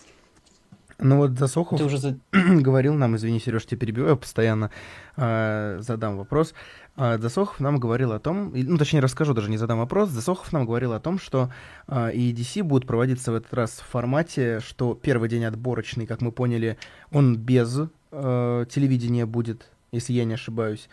[0.97, 4.71] Ну вот Засохов Ты уже говорил нам, извини, Сереж, тебя перебиваю постоянно,
[5.17, 6.53] э, задам вопрос.
[6.97, 10.10] Засохов нам говорил о том, ну, точнее, расскажу, даже не задам вопрос.
[10.10, 11.49] Засохов нам говорил о том, что
[11.88, 16.77] EDC будет проводиться в этот раз в формате, что первый день отборочный, как мы поняли,
[17.12, 17.81] он без
[18.12, 20.88] э, телевидения будет, если я не ошибаюсь.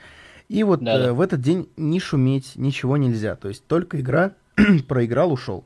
[0.48, 3.36] И вот да, э, в этот день не шуметь, ничего нельзя.
[3.36, 4.32] То есть только игра,
[4.88, 5.64] проиграл, ушел.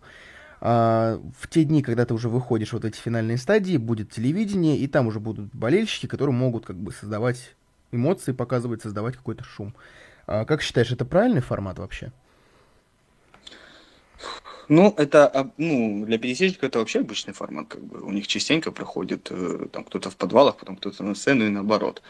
[0.61, 4.87] А, в те дни, когда ты уже выходишь вот эти финальные стадии, будет телевидение, и
[4.87, 7.55] там уже будут болельщики, которые могут как бы создавать
[7.91, 9.75] эмоции, показывать, создавать какой-то шум.
[9.75, 12.13] А как считаешь, это правильный формат вообще?
[14.69, 18.01] Ну, это, а, ну, для пересечников это вообще обычный формат, как бы.
[18.03, 22.03] У них частенько проходит, э, там, кто-то в подвалах, потом кто-то на сцену и наоборот.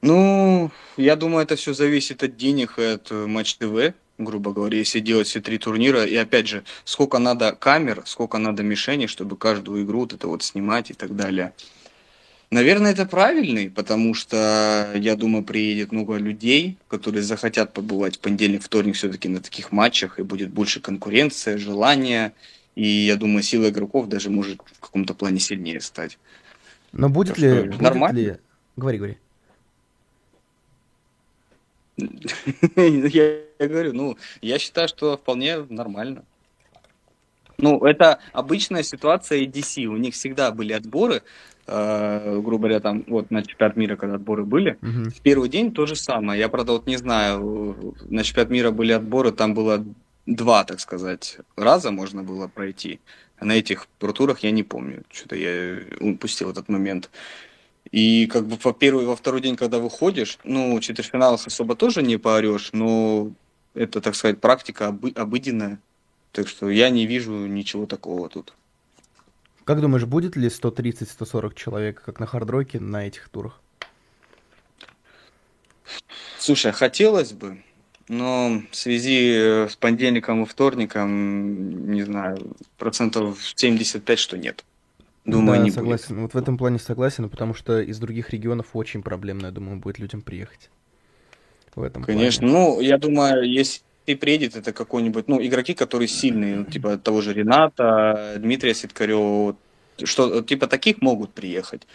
[0.00, 4.78] Ну, я думаю, это все зависит от денег и от э, Матч ТВ, грубо говоря,
[4.78, 6.04] если делать все три турнира.
[6.04, 10.42] И опять же, сколько надо камер, сколько надо мишеней, чтобы каждую игру вот это вот
[10.42, 11.52] снимать и так далее.
[12.52, 18.62] Наверное, это правильный, потому что, я думаю, приедет много людей, которые захотят побывать в понедельник,
[18.62, 22.34] вторник все-таки на таких матчах, и будет больше конкуренция, желания,
[22.74, 26.18] и я думаю, сила игроков даже может в каком-то плане сильнее стать.
[26.92, 27.62] Но будет так ли...
[27.62, 28.18] Будет нормально?
[28.18, 28.36] Ли...
[28.76, 29.18] Говори, говори.
[31.96, 36.22] я, я говорю, ну, я считаю, что вполне нормально.
[37.56, 39.84] Ну, это обычная ситуация EDC.
[39.84, 41.22] У них всегда были отборы,
[41.72, 44.78] э, грубо говоря, там, вот на чемпионат мира, когда отборы были.
[44.80, 45.10] Uh-huh.
[45.10, 46.38] В первый день то же самое.
[46.38, 49.84] Я, правда, вот не знаю, на чемпионат мира были отборы, там было
[50.26, 53.00] два, так сказать, раза можно было пройти.
[53.38, 55.02] А на этих турах я не помню.
[55.10, 57.10] Что-то я упустил этот момент.
[57.90, 62.02] И как бы по первый, во второй день, когда выходишь, ну, в четвертьфиналах особо тоже
[62.02, 63.32] не поорешь, но
[63.74, 65.78] это, так сказать, практика обы- обыденная.
[66.30, 68.54] Так что я не вижу ничего такого тут.
[69.64, 73.60] Как думаешь, будет ли 130-140 человек, как на хардроке, на этих турах?
[76.38, 77.62] Слушай, хотелось бы,
[78.08, 82.38] но в связи э, с понедельником и вторником, не знаю,
[82.76, 84.64] процентов 75, что нет.
[85.24, 86.16] Думаю, да, не согласен.
[86.16, 86.22] Будет.
[86.22, 90.00] Вот в этом плане согласен, потому что из других регионов очень проблемно, я думаю, будет
[90.00, 90.70] людям приехать.
[91.76, 92.48] В этом Конечно.
[92.48, 92.54] Плане.
[92.54, 97.20] Ну, я думаю, если и приедет это какой-нибудь, ну, игроки, которые сильные, ну, типа того
[97.20, 99.56] же Рената, Дмитрия Ситкарева,
[100.02, 101.86] что, типа таких могут приехать.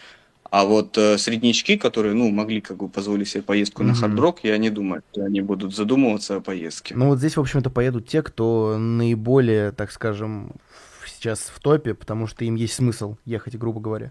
[0.50, 3.86] А вот э, среднячки, которые, ну, могли как бы позволить себе поездку mm-hmm.
[3.86, 6.94] на хардрок, я не думаю, что они будут задумываться о поездке.
[6.96, 10.52] Ну, вот здесь, в общем-то, поедут те, кто наиболее, так скажем,
[11.06, 14.10] сейчас в топе, потому что им есть смысл ехать, грубо говоря.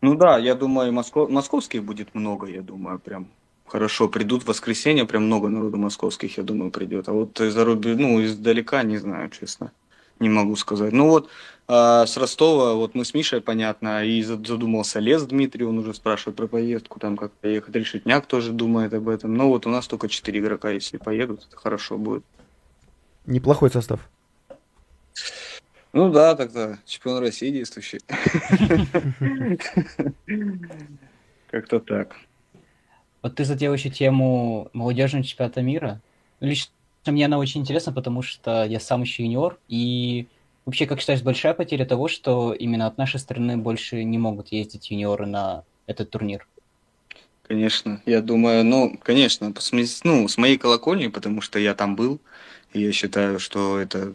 [0.00, 1.28] Ну да, я думаю, Москов...
[1.28, 3.28] московских будет много, я думаю, прям
[3.66, 7.08] хорошо придут в воскресенье, прям много народу московских, я думаю, придет.
[7.08, 9.72] А вот из-за ну, издалека, не знаю, честно,
[10.20, 10.92] не могу сказать.
[10.92, 11.28] Ну вот,
[11.68, 16.36] а с Ростова, вот мы с Мишей, понятно, и задумался Лес Дмитрий, он уже спрашивает
[16.36, 17.74] про поездку, там как поехать.
[17.74, 19.34] Решетняк тоже думает об этом.
[19.34, 22.24] Но вот у нас только четыре игрока, если поедут, это хорошо будет.
[23.26, 23.98] Неплохой состав.
[25.92, 28.00] Ну да, тогда чемпион России действующий.
[31.50, 32.14] Как-то так.
[33.22, 36.00] Вот ты задел еще тему молодежного чемпионата мира.
[36.40, 36.72] Лично
[37.06, 40.26] мне она очень интересна, потому что я сам еще юниор, и
[40.64, 44.90] вообще, как считаешь, большая потеря того, что именно от нашей страны больше не могут ездить
[44.90, 46.46] юниоры на этот турнир?
[47.46, 49.54] Конечно, я думаю, ну, конечно,
[50.02, 52.20] ну, с моей колокольни, потому что я там был,
[52.72, 54.12] и я считаю, что это,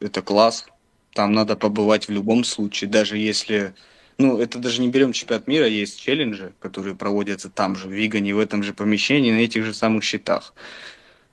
[0.00, 0.66] это класс.
[1.14, 3.72] Там надо побывать в любом случае, даже если
[4.18, 8.34] ну, это даже не берем чемпионат мира, есть челленджи, которые проводятся там же, в Вигане,
[8.34, 10.54] в этом же помещении, на этих же самых счетах.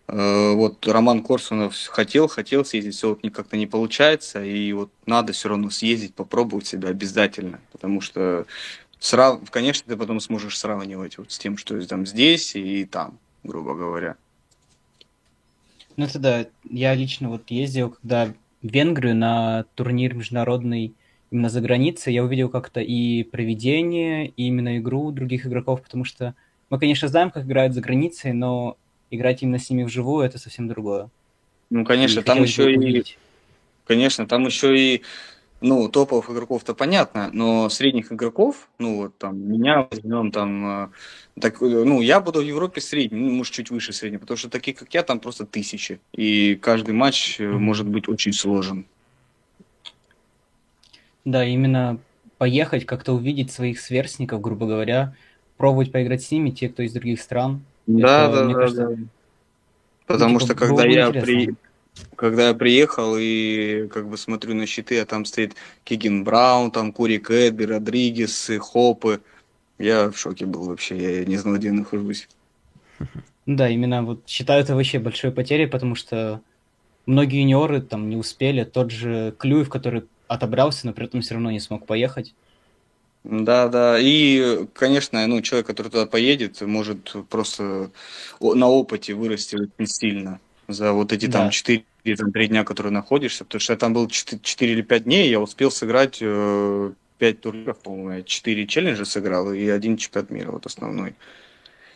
[0.08, 5.34] Э, вот Роман Корсунов хотел, хотел съездить, все вот как-то не получается, и вот надо
[5.34, 8.46] все равно съездить, попробовать себя обязательно, потому что,
[9.00, 9.40] срав...
[9.52, 14.16] конечно, ты потом сможешь сравнивать вот с тем, что там здесь и там, грубо говоря.
[15.98, 20.94] Ну, это да, я лично вот ездил, когда в Венгрию на турнир международный
[21.32, 26.36] именно за границей, я увидел как-то и проведение, и именно игру других игроков, потому что
[26.70, 28.78] мы, конечно, знаем, как играют за границей, но
[29.10, 31.10] играть именно с ними вживую это совсем другое.
[31.70, 33.04] Ну, конечно, и там еще и...
[33.86, 35.02] Конечно, там еще и
[35.62, 40.90] ну, топовых игроков-то понятно, но средних игроков, ну, вот там, меня возьмем там, э,
[41.40, 44.50] так, э, ну, я буду в Европе средний, ну, может, чуть выше среднего, потому что
[44.50, 47.58] такие, как я, там просто тысячи, и каждый матч mm-hmm.
[47.58, 48.86] может быть очень сложен.
[51.26, 52.00] Да, именно
[52.38, 55.16] поехать, как-то увидеть своих сверстников, грубо говоря,
[55.58, 57.64] пробовать поиграть с ними, те, кто из других стран.
[57.86, 58.96] Да, это, да, мне да, кажется, да.
[60.08, 61.54] Потому ну, что когда я при
[62.16, 66.94] когда я приехал и как бы смотрю на щиты, а там стоит Кигин Браун, там
[66.94, 69.22] Кури Кэдби, Родригес, Хопы,
[69.78, 72.28] я в шоке был вообще, я не знал, где я нахожусь.
[73.46, 76.42] Да, именно вот считаю это вообще большой потерей, потому что
[77.06, 81.52] многие юниоры там не успели, тот же Клюев, который отобрался, но при этом все равно
[81.52, 82.34] не смог поехать.
[83.24, 83.98] Да, да.
[84.00, 87.92] И, конечно, ну, человек, который туда поедет, может просто
[88.40, 91.40] на опыте вырасти очень сильно за вот эти да.
[91.40, 91.84] там 4
[92.18, 93.44] там, 3 дня, которые находишься.
[93.44, 97.42] Потому что я там был 4, 4 или 5 дней, я успел сыграть э, 5
[97.42, 101.16] турниров, по-моему, 4 челленджа сыграл и один чемпионат мира, вот основной.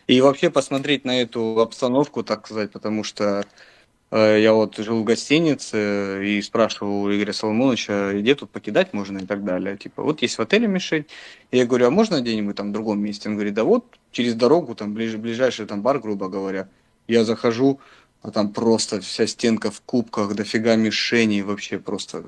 [0.07, 3.74] И вообще посмотреть на эту обстановку, так сказать, потому что Э,
[4.17, 9.25] я вот жил в гостинице и спрашивал у Игоря Соломоновича, где тут покидать можно и
[9.25, 9.77] так далее.
[9.77, 11.05] Типа, вот есть в отеле мишень.
[11.51, 13.29] Я говорю, а можно где-нибудь там в другом месте?
[13.29, 16.69] Он говорит, да вот через дорогу, там ближе, ближайший там бар, грубо говоря.
[17.07, 17.79] Я захожу,
[18.21, 22.23] а там просто вся стенка в кубках, дофига мишеней, вообще просто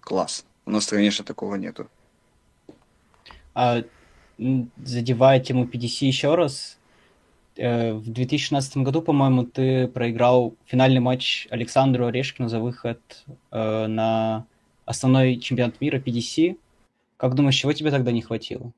[0.00, 0.44] класс.
[0.64, 1.88] У нас, конечно, такого нету.
[3.54, 3.82] А
[4.38, 6.85] задевая тему PDC еще раз, Э,
[7.56, 13.00] в 2016 году, по-моему, ты проиграл финальный матч Александру Орешкину за выход
[13.50, 14.46] э, на
[14.84, 16.58] основной чемпионат мира PDC.
[17.16, 18.72] Как думаешь, чего тебе тогда не хватило?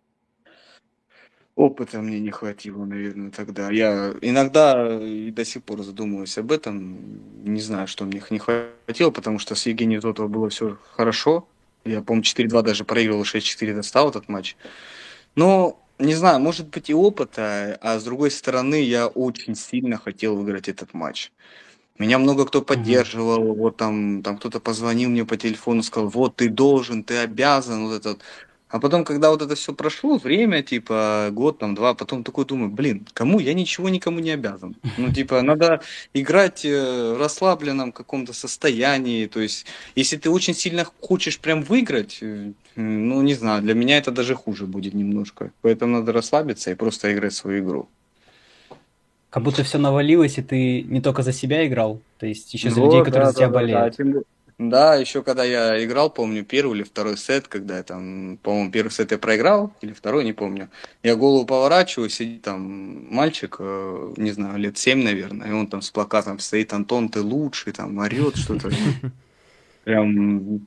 [1.57, 3.71] Опыта мне не хватило, наверное, тогда.
[3.73, 7.43] Я иногда и до сих пор задумываюсь об этом.
[7.45, 11.49] Не знаю, что мне не хватило, потому что с Евгением Зотова было все хорошо.
[11.85, 14.57] Я, помню, 4-2 даже проигрывал, 6-4 достал этот матч.
[15.35, 20.37] Но не знаю, может быть и опыта, а с другой стороны, я очень сильно хотел
[20.37, 21.33] выиграть этот матч.
[21.99, 26.49] Меня много кто поддерживал, вот там, там кто-то позвонил мне по телефону, сказал, вот ты
[26.49, 28.23] должен, ты обязан, вот этот.
[28.69, 32.71] А потом, когда вот это все прошло, время, типа, год, там, два, потом такой думаю,
[32.71, 33.41] блин, кому?
[33.41, 34.77] Я ничего никому не обязан.
[34.99, 35.81] Ну, типа, надо
[36.13, 39.27] играть э, в расслабленном каком-то состоянии.
[39.27, 43.97] То есть, если ты очень сильно хочешь прям выиграть, э, ну, не знаю, для меня
[43.97, 45.51] это даже хуже будет немножко.
[45.63, 47.89] Поэтому надо расслабиться и просто играть свою игру.
[49.31, 52.81] Как будто все навалилось, и ты не только за себя играл, то есть еще за
[52.81, 53.95] вот, людей, которые да, за тебя да, болеют.
[53.99, 54.21] Да, да.
[54.59, 58.91] Да, еще когда я играл, помню, первый или второй сет, когда я там, по-моему, первый
[58.91, 60.69] сет я проиграл, или второй, не помню.
[61.05, 65.81] Я голову поворачиваю, сидит там мальчик, э, не знаю, лет семь, наверное, и он там
[65.81, 68.71] с плакатом стоит, Антон, ты лучший, там, орет что-то.
[69.85, 70.67] Прям,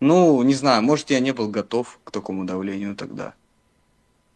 [0.00, 3.34] ну, не знаю, может, я не был готов к такому давлению тогда.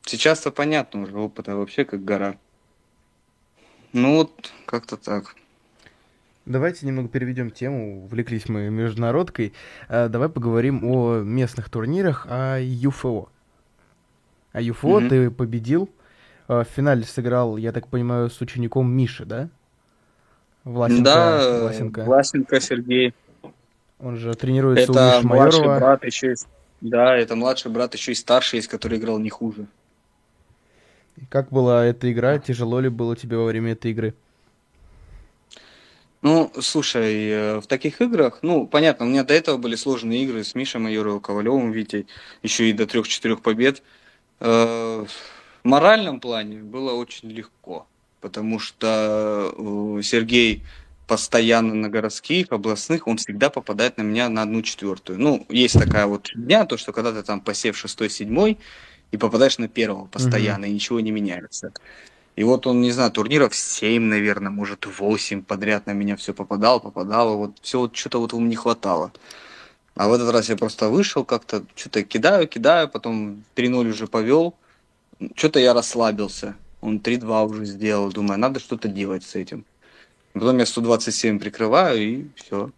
[0.07, 2.36] Сейчас-то понятно уже, опыта вообще как гора.
[3.92, 5.34] Ну, вот, как-то так.
[6.47, 8.05] Давайте немного переведем тему.
[8.05, 9.55] Увлеклись мы международкой.
[9.88, 13.28] А, давай поговорим о местных турнирах, о ЮФО.
[14.53, 15.09] А ЮФО mm-hmm.
[15.09, 15.88] ты победил.
[16.47, 19.49] А, в финале сыграл, я так понимаю, с учеником Миши, да?
[20.64, 22.05] Власенко, да, Власенко.
[22.05, 23.14] Власенко Сергей.
[23.99, 25.78] Он же тренируется это у Миши младший Майорова.
[25.78, 26.49] брат еще есть.
[26.82, 29.66] Да, это младший брат еще и старший есть, который играл не хуже.
[31.30, 32.38] Как была эта игра?
[32.38, 34.14] Тяжело ли было тебе во время этой игры?
[36.25, 40.43] Ну, слушай, э, в таких играх, ну, понятно, у меня до этого были сложные игры
[40.43, 42.07] с Мишей Майоровым, Ковалевым, Витей,
[42.43, 43.83] еще и до трех-четырех побед.
[44.41, 47.87] Э, В моральном плане было очень легко,
[48.22, 50.62] потому что э, Сергей
[51.07, 55.20] постоянно на городских, областных, он всегда попадает на меня на одну четвертую.
[55.20, 58.57] Ну, есть такая вот дня, то, что когда ты там посев шестой, седьмой,
[59.11, 60.70] и попадаешь на первого постоянно, mm-hmm.
[60.70, 61.72] и ничего не меняется.
[62.37, 66.80] И вот он, не знаю, турниров 7, наверное, может, 8 подряд на меня все попадало,
[66.80, 67.37] попадало.
[67.37, 69.12] Вот все вот что-то вот ему не хватало.
[69.95, 74.55] А в этот раз я просто вышел как-то, что-то кидаю, кидаю, потом 3-0 уже повел.
[75.37, 76.57] Что-то я расслабился.
[76.80, 78.11] Он 3-2 уже сделал.
[78.11, 79.64] Думаю, надо что-то делать с этим.
[80.32, 82.70] Потом я 127 прикрываю и все.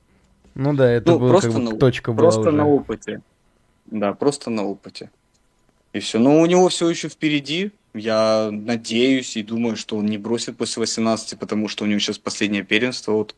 [0.55, 2.53] Ну да, это ну, просто как бы на, точка была Просто уже.
[2.53, 3.23] на опыте.
[3.87, 5.11] Да, просто на опыте.
[5.95, 6.19] И все.
[6.19, 7.73] Но у него все еще впереди.
[7.97, 12.19] Я надеюсь и думаю, что он не бросит после 18, потому что у него сейчас
[12.19, 13.13] последнее первенство.
[13.13, 13.35] Вот.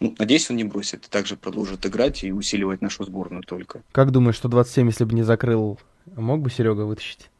[0.00, 3.82] Ну, надеюсь, он не бросит и также продолжит играть и усиливать нашу сборную только.
[3.92, 5.78] Как думаешь, что 27, если бы не закрыл,
[6.16, 7.30] мог бы Серега вытащить?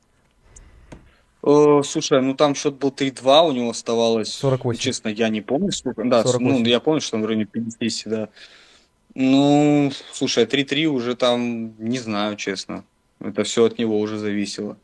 [1.42, 4.32] О, слушай, ну там счет был 3-2, у него оставалось...
[4.32, 4.80] 48.
[4.80, 6.02] Честно, я не помню сколько.
[6.04, 6.62] Да, 48.
[6.62, 8.28] ну я помню, что он в районе 50, да.
[9.14, 12.84] Ну, слушай, 3-3 уже там, не знаю, честно.
[13.20, 14.78] Это все от него уже зависело.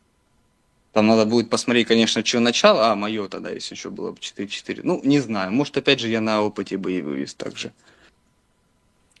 [0.93, 2.91] Там надо будет посмотреть, конечно, что начало.
[2.91, 4.81] А, мое тогда, если еще было бы 4-4.
[4.83, 5.51] Ну, не знаю.
[5.51, 7.71] Может, опять же, я на опыте бы и вывез так же.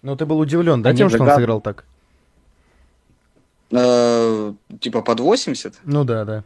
[0.01, 1.85] Ну, ты был удивлен, да, тем, что он сыграл так?
[3.71, 5.79] Э, типа под 80?
[5.85, 6.43] Ну да, да.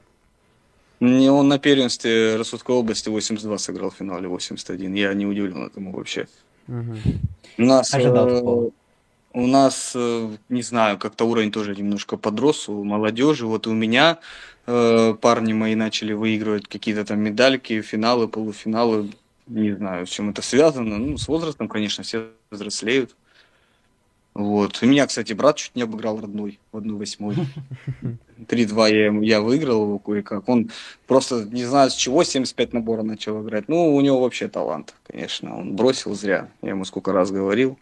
[1.00, 4.94] Не, он на первенстве Рассудской области 82 сыграл в финале 81.
[4.94, 6.28] Я не удивлен этому вообще.
[6.68, 6.96] Угу.
[7.58, 8.70] У нас, э,
[9.36, 13.46] у нас, э, не знаю, как-то уровень тоже немножко подрос у молодежи.
[13.46, 14.20] Вот у меня
[14.66, 19.12] э, парни мои начали выигрывать какие-то там медальки, финалы, полуфиналы.
[19.48, 20.98] Не знаю, с чем это связано.
[20.98, 23.14] Ну, с возрастом, конечно, все взрослеют.
[24.34, 24.80] Вот.
[24.82, 27.46] У меня, кстати, брат чуть не обыграл родной в 1-8.
[28.48, 28.90] 3-2
[29.22, 30.48] я, я выиграл его кое-как.
[30.48, 30.72] Он
[31.08, 33.68] просто, не знаю, с чего 75 набора начал играть.
[33.68, 35.58] Ну, у него вообще талант, конечно.
[35.58, 36.48] Он бросил зря.
[36.62, 37.78] Я ему сколько раз говорил.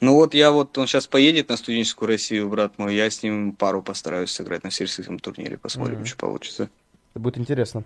[0.00, 3.52] Ну вот я вот, он сейчас поедет на студенческую Россию, брат мой, я с ним
[3.52, 6.06] пару постараюсь сыграть на всероссийском турнире, посмотрим, mm-hmm.
[6.06, 6.70] что получится.
[7.12, 7.84] Это будет интересно.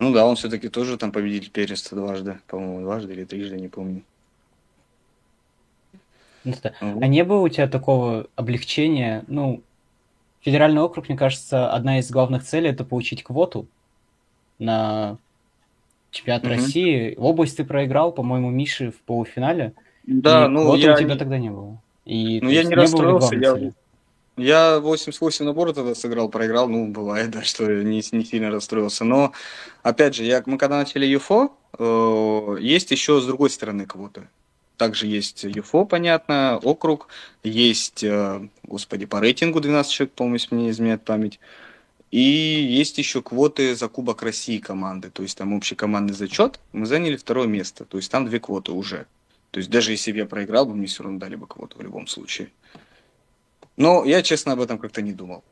[0.00, 4.02] Ну да, он все-таки тоже там победитель первенства дважды, по-моему, дважды или трижды, не помню.
[6.80, 9.24] А не было у тебя такого облегчения?
[9.26, 9.60] Ну,
[10.40, 13.66] федеральный округ, мне кажется, одна из главных целей это получить квоту
[14.58, 15.18] на
[16.10, 16.50] чемпионат угу.
[16.50, 17.14] России.
[17.16, 19.72] В область ты проиграл, по-моему, Миши в полуфинале.
[20.08, 20.94] Да, и ну квоты я...
[20.94, 21.80] у тебя тогда не было.
[22.06, 23.72] И, ну я не расстроился, я...
[24.38, 29.04] Я 88 набора тогда сыграл, проиграл, ну, бывает, да, что не, не сильно расстроился.
[29.04, 29.32] Но,
[29.82, 34.28] опять же, я, мы когда начали ЮФО, э, есть еще с другой стороны квоты.
[34.76, 37.08] Также есть ЮФО, понятно, округ,
[37.42, 41.40] есть, э, господи, по рейтингу 12 человек, по-моему, если мне не изменяет память.
[42.12, 46.86] И есть еще квоты за Кубок России команды, то есть там общий командный зачет, мы
[46.86, 49.06] заняли второе место, то есть там две квоты уже.
[49.50, 51.82] То есть даже если бы я проиграл бы, мне все равно дали бы квоту в
[51.82, 52.48] любом случае.
[53.76, 55.42] Но я, честно, об этом как-то не думал.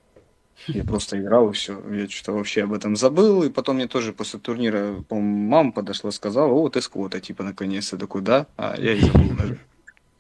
[0.69, 1.81] Я просто играл и все.
[1.91, 3.45] Я что-то вообще об этом забыл.
[3.45, 7.97] И потом мне тоже после турнира, по-моему, мама подошла, сказала, о, ты сквота, типа, наконец-то.
[7.99, 8.47] Такой, да?
[8.57, 9.59] А я и забыл даже.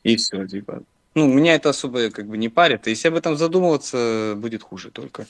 [0.04, 0.82] И все, типа.
[1.14, 2.86] Ну, меня это особо как бы не парит.
[2.86, 5.26] Если об этом задумываться, будет хуже только.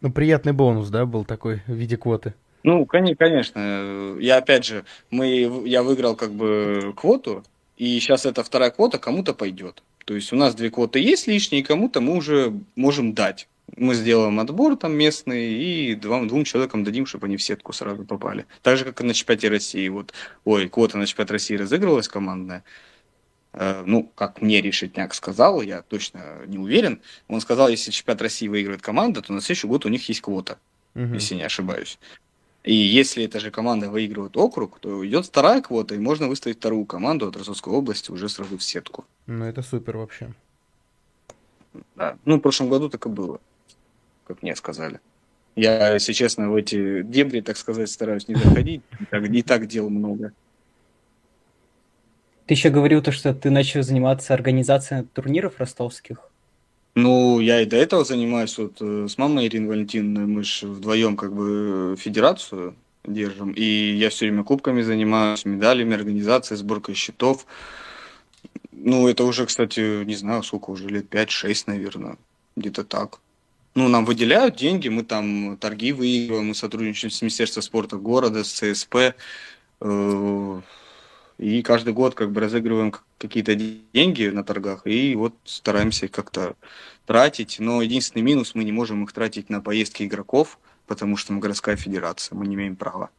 [0.00, 2.34] Ну, приятный бонус, да, был такой в виде квоты.
[2.64, 4.16] Ну, конечно.
[4.18, 7.44] Я, опять же, мы, я выиграл как бы квоту,
[7.76, 9.82] и сейчас эта вторая квота кому-то пойдет.
[10.04, 13.94] То есть у нас две квоты есть лишние, и кому-то мы уже можем дать мы
[13.94, 18.46] сделаем отбор там местный и двум, двум человекам дадим, чтобы они в сетку сразу попали.
[18.62, 19.88] Так же, как и на чемпионате России.
[19.88, 20.12] Вот,
[20.44, 22.62] ой, квота на чемпионат России разыгрывалась командная.
[23.52, 27.00] Э, ну, как мне решетняк сказал, я точно не уверен.
[27.28, 30.58] Он сказал, если чемпионат России выигрывает команда, то на следующий год у них есть квота,
[30.94, 31.14] угу.
[31.14, 31.98] если не ошибаюсь.
[32.64, 36.86] И если эта же команда выигрывает округ, то идет вторая квота, и можно выставить вторую
[36.86, 39.04] команду от Ростовской области уже сразу в сетку.
[39.26, 40.32] Ну, это супер вообще.
[41.94, 42.16] Да.
[42.24, 43.40] Ну, в прошлом году так и было
[44.26, 45.00] как мне сказали.
[45.56, 48.82] Я, если честно, в эти дебри, так сказать, стараюсь не заходить.
[49.10, 50.32] Так, не так дел много.
[52.46, 56.18] Ты еще говорил то, что ты начал заниматься организацией турниров ростовских.
[56.94, 60.26] Ну, я и до этого занимаюсь вот э, с мамой Ириной Валентиновной.
[60.26, 62.74] Мы же вдвоем как бы федерацию
[63.04, 63.50] держим.
[63.52, 67.46] И я все время кубками занимаюсь, медалями, организацией, сборкой счетов.
[68.72, 72.16] Ну, это уже, кстати, не знаю, сколько уже, лет 5-6, наверное.
[72.56, 73.18] Где-то так
[73.74, 78.52] ну, нам выделяют деньги, мы там торги выигрываем, мы сотрудничаем с Министерством спорта города, с
[78.52, 79.14] ЦСП.
[79.80, 80.60] Э,
[81.38, 86.54] И каждый год как бы разыгрываем какие-то деньги на торгах, и вот стараемся их как-то
[87.06, 87.56] тратить.
[87.58, 91.76] Но единственный минус, мы не можем их тратить на поездки игроков, потому что мы городская
[91.76, 93.10] федерация, мы не имеем права.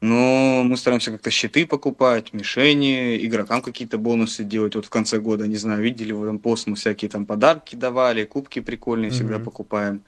[0.00, 4.76] Но мы стараемся как-то щиты покупать, мишени, игрокам какие-то бонусы делать.
[4.76, 8.24] Вот в конце года, не знаю, видели вы там пост, мы всякие там подарки давали,
[8.24, 9.14] кубки прикольные mm-hmm.
[9.14, 10.02] всегда покупаем.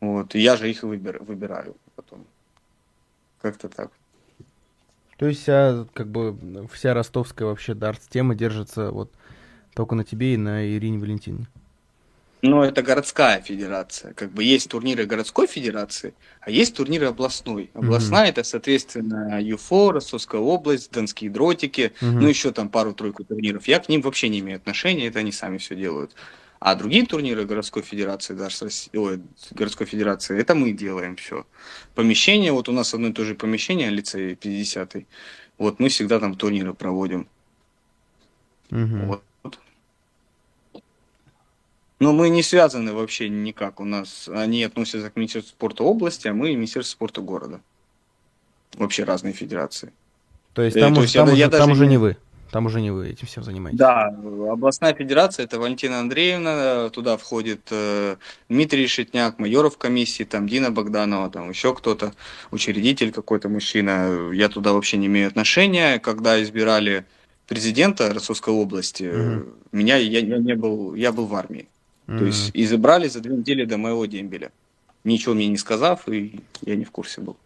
[0.00, 2.24] Вот, и я же их выбир, выбираю потом.
[3.42, 3.90] Как-то так.
[5.18, 9.12] То есть вся, как бы, вся ростовская вообще дартс-тема держится вот
[9.74, 11.46] только на тебе и на Ирине Валентине.
[12.40, 14.14] Ну, это городская федерация.
[14.14, 17.70] Как бы есть турниры городской федерации, а есть турниры областной.
[17.74, 18.30] Областная mm-hmm.
[18.30, 22.10] это, соответственно, ЮФО, Ростовская область, Донские дротики, mm-hmm.
[22.12, 23.66] ну, еще там пару-тройку турниров.
[23.66, 26.14] Я к ним вообще не имею отношения, это они сами все делают.
[26.60, 29.20] А другие турниры городской федерации, даже ой,
[29.52, 31.46] городской федерации, это мы делаем все.
[31.94, 35.06] Помещение, вот у нас одно и то же помещение, лицей 50 -й.
[35.58, 37.28] Вот мы всегда там турниры проводим.
[38.70, 38.96] Угу.
[39.06, 39.22] Вот.
[42.00, 43.80] Но мы не связаны вообще никак.
[43.80, 47.60] У нас они относятся к Министерству спорта области, а мы Министерство спорта города.
[48.74, 49.92] Вообще разные федерации.
[50.52, 52.16] То есть там, э, уже, там, я, уже, я там уже не вы.
[52.50, 53.78] Там уже не вы этим всем занимаетесь.
[53.78, 54.08] Да,
[54.50, 58.16] областная федерация, это Валентина Андреевна, туда входит э,
[58.48, 62.14] Дмитрий Шетняк, майоров комиссии, там Дина Богданова, там еще кто-то,
[62.50, 64.30] учредитель какой-то мужчина.
[64.32, 65.98] Я туда вообще не имею отношения.
[65.98, 67.04] Когда избирали
[67.46, 69.54] президента Ростовской области, mm-hmm.
[69.72, 71.68] меня я, я не был, я был в армии.
[72.06, 72.18] Mm-hmm.
[72.18, 74.52] То есть избрали за две недели до моего дембеля.
[75.04, 77.36] Ничего мне не сказав, и я не в курсе был.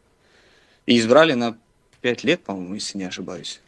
[0.86, 1.56] И избрали на
[2.00, 3.60] пять лет, по-моему, если не ошибаюсь.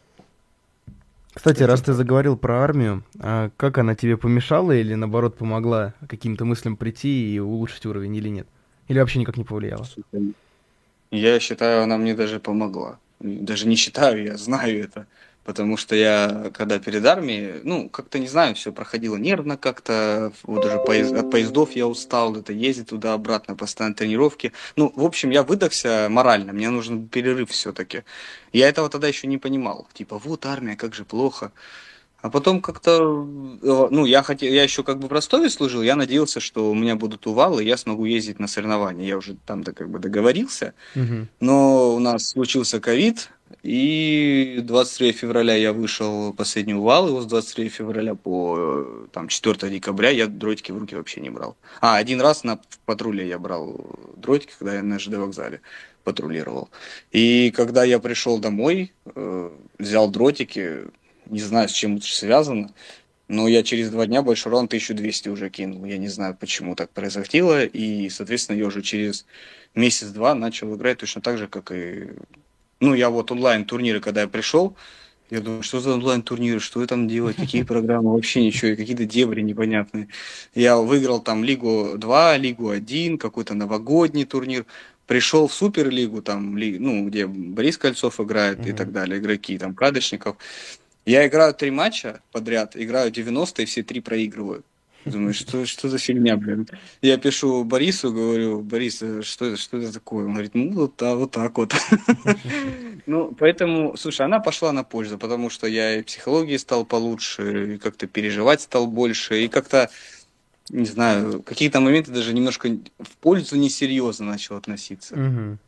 [1.35, 6.45] Кстати, раз ты заговорил про армию, а как она тебе помешала или наоборот помогла каким-то
[6.45, 8.47] мыслям прийти и улучшить уровень или нет?
[8.87, 9.85] Или вообще никак не повлияла?
[11.11, 12.99] Я считаю, она мне даже помогла.
[13.19, 15.07] Даже не считаю, я знаю это.
[15.45, 20.63] Потому что я, когда перед армией, ну, как-то, не знаю, все проходило нервно как-то, вот
[20.63, 24.53] даже поезд, от поездов я устал, это ездить туда-обратно, постоянно тренировки.
[24.75, 28.03] Ну, в общем, я выдохся морально, мне нужен перерыв все-таки.
[28.53, 29.87] Я этого тогда еще не понимал.
[29.93, 31.51] Типа, вот армия, как же плохо.
[32.21, 33.27] А потом как-то,
[33.61, 36.73] э, ну, я хотел, я еще как бы в Ростове служил, я надеялся, что у
[36.73, 39.05] меня будут увалы, и я смогу ездить на соревнования.
[39.05, 40.73] Я уже там-то как бы договорился.
[40.95, 41.27] Угу.
[41.39, 43.29] Но у нас случился ковид,
[43.65, 50.11] и 23 февраля я вышел последний увал, его с 23 февраля по там, 4 декабря
[50.11, 51.57] я дротики в руки вообще не брал.
[51.81, 55.61] А, один раз на патруле я брал дротики, когда я на ЖД вокзале
[56.03, 56.69] патрулировал.
[57.11, 59.49] И когда я пришел домой, э,
[59.79, 60.81] взял дротики,
[61.25, 62.71] не знаю, с чем это связано,
[63.27, 65.85] но я через два дня большой раунд 1200 уже кинул.
[65.85, 67.57] Я не знаю, почему так произошло.
[67.57, 69.25] И, соответственно, я уже через
[69.73, 72.09] месяц-два начал играть точно так же, как и
[72.79, 74.75] ну, я вот онлайн-турниры, когда я пришел,
[75.29, 79.41] я думаю, что за онлайн-турниры, что вы там делаете, какие программы, вообще ничего, какие-то дебри
[79.41, 80.07] непонятные.
[80.53, 84.65] Я выиграл там Лигу 2, Лигу 1, какой-то новогодний турнир.
[85.07, 88.69] Пришел в Суперлигу, там, ну, где Борис Кольцов играет mm-hmm.
[88.69, 90.37] и так далее, игроки, там, Кадочников.
[91.05, 94.63] Я играю три матча подряд, играю 90 и все три проигрываю.
[95.05, 96.67] Думаю, что, что за фигня, блин.
[97.01, 100.25] Я пишу Борису, говорю, Борис, э, что, это, что это такое?
[100.25, 101.73] Он говорит, ну, вот, а, вот так вот.
[103.07, 107.77] Ну, поэтому, слушай, она пошла на пользу, потому что я и психологии стал получше, и
[107.77, 109.91] как-то переживать стал больше, и как-то,
[110.69, 115.15] не знаю, какие-то моменты даже немножко в пользу несерьезно начал относиться.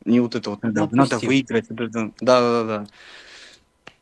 [0.04, 1.68] Не вот это вот, надо, надо выиграть.
[1.70, 2.88] Да-да-да.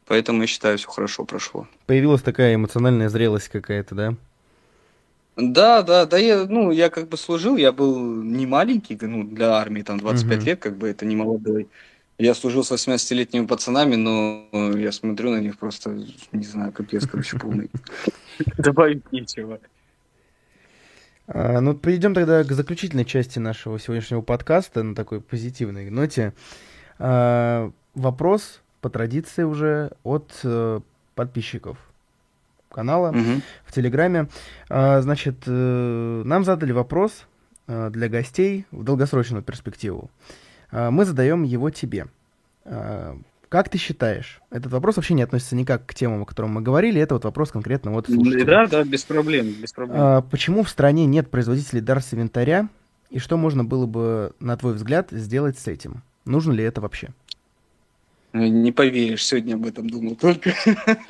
[0.08, 1.68] Поэтому я считаю, все хорошо прошло.
[1.88, 4.16] Появилась такая эмоциональная зрелость какая-то, да?
[5.36, 9.56] Да, да, да, я, ну, я как бы служил, я был не маленький, ну, для
[9.56, 10.46] армии, там, 25 Мгм.
[10.46, 11.68] лет, как бы, это не молодой.
[12.18, 15.90] Я служил с 18-летними пацанами, но я смотрю на них просто,
[16.32, 17.70] не знаю, капец, короче, полный.
[18.58, 19.60] Добавить нечего.
[21.28, 26.34] А, ну, перейдем тогда к заключительной части нашего сегодняшнего подкаста на такой позитивной ноте.
[26.98, 30.80] А, вопрос по традиции уже от э,
[31.16, 31.78] подписчиков
[32.76, 33.42] канала угу.
[33.66, 34.28] в Телеграме.
[34.70, 37.26] А, значит, э, нам задали вопрос
[37.68, 40.12] э, для гостей в долгосрочную перспективу.
[40.72, 42.08] А, мы задаем его тебе.
[42.66, 43.18] А,
[43.48, 44.42] как ты считаешь?
[44.52, 47.00] Этот вопрос вообще не относится никак к темам, о которых мы говорили.
[47.00, 48.46] Это вот вопрос конкретно вот слушателя.
[48.46, 50.24] Да, да, без проблем, без проблем.
[50.30, 52.68] Почему в стране нет производителей дарса инвентаря?
[53.10, 56.04] И что можно было бы, на твой взгляд, сделать с этим?
[56.26, 57.12] Нужно ли это вообще?
[58.38, 60.54] Не поверишь, сегодня об этом думал только.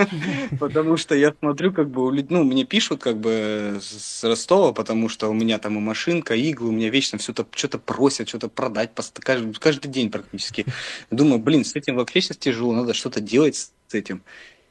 [0.59, 5.29] Потому что я смотрю, как бы, ну, мне пишут, как бы, с Ростова, потому что
[5.29, 8.91] у меня там и машинка, и иглы, у меня вечно все что-то просят, что-то продать,
[9.21, 10.67] каждый, каждый день практически.
[11.09, 14.21] Думаю, блин, с этим вообще сейчас тяжело, надо что-то делать с этим.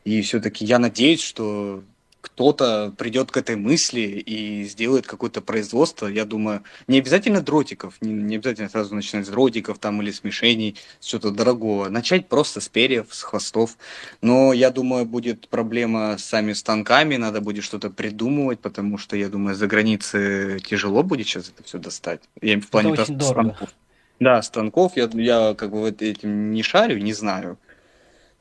[0.05, 1.83] И все-таки я надеюсь, что
[2.25, 8.15] кто-то придет к этой мысли и сделает какое-то производство, я думаю, не обязательно дротиков, не,
[8.15, 11.91] не обязательно сразу начинать с дротиков там или смешений, с чего-то дорогого.
[11.91, 13.77] Начать просто с перьев, с хвостов.
[14.23, 19.29] Но я думаю, будет проблема с сами станками, надо будет что-то придумывать, потому что, я
[19.29, 22.23] думаю, за границы тяжело будет сейчас это все достать.
[22.41, 23.69] Я в плане это очень станков.
[24.19, 27.59] Да, станков, я, я как бы вот этим не шарю, не знаю.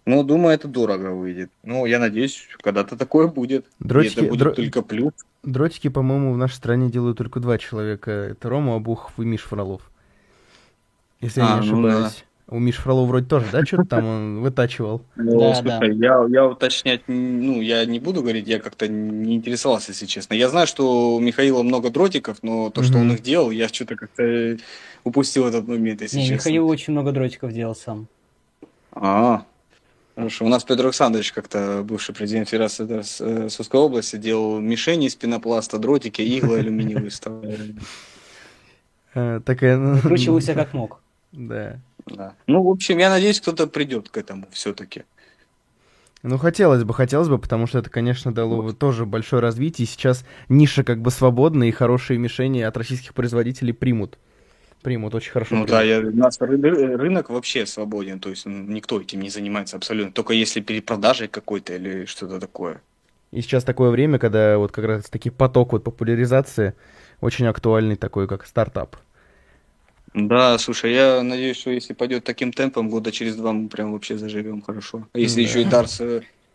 [0.06, 1.50] Ну, думаю, это дорого выйдет.
[1.64, 3.66] Ну, я надеюсь, когда-то такое будет.
[3.80, 4.52] Дротики, и это будет дро...
[4.52, 5.14] только плюс.
[5.44, 8.12] Дротики, по-моему, в нашей стране делают только два человека.
[8.12, 9.90] Это Рома Обухов и Миш Фролов.
[11.22, 12.26] Если а, я не ну ошибаюсь.
[12.48, 12.56] Да.
[12.56, 15.02] У Миш Фролова вроде тоже, да, что-то там он вытачивал?
[15.16, 16.06] Ну, да, слушай, да.
[16.08, 20.34] Я, я уточнять, ну, я не буду говорить, я как-то не интересовался, если честно.
[20.34, 23.96] Я знаю, что у Михаила много дротиков, но то, что он их делал, я что-то
[23.96, 24.58] как-то
[25.06, 26.50] упустил этот момент, если не, честно.
[26.50, 28.08] Михаил очень много дротиков делал сам.
[28.92, 29.46] А,
[30.16, 30.46] Хорошо.
[30.46, 36.22] У нас Петр Александрович, как-то бывший президент Федерации Сусской области, делал мишени из пенопласта, дротики,
[36.22, 37.76] иглы алюминиевые вставляли.
[39.16, 39.78] Э, такая...
[39.78, 41.02] Ну, Кручивался как мог.
[41.32, 41.80] Да.
[42.06, 42.36] да.
[42.48, 45.04] Ну, в общем, я надеюсь, кто-то придет к этому все-таки.
[46.22, 48.80] Ну, хотелось бы, хотелось бы, потому что это, конечно, дало вот.
[48.80, 49.88] тоже большое развитие.
[49.88, 54.18] Сейчас ниша как бы свободна, и хорошие мишени от российских производителей примут
[54.84, 55.56] примут очень хорошо.
[55.56, 60.12] Ну да, я, у нас рынок вообще свободен, то есть никто этим не занимается абсолютно,
[60.12, 62.82] только если перепродажей какой-то или что-то такое.
[63.32, 66.76] И сейчас такое время, когда вот как раз таки поток вот популяризации
[67.20, 68.96] очень актуальный такой, как стартап.
[70.14, 74.18] Да, слушай, я надеюсь, что если пойдет таким темпом, года через два мы прям вообще
[74.18, 75.08] заживем хорошо.
[75.14, 75.50] А если да.
[75.50, 76.02] еще и Дарс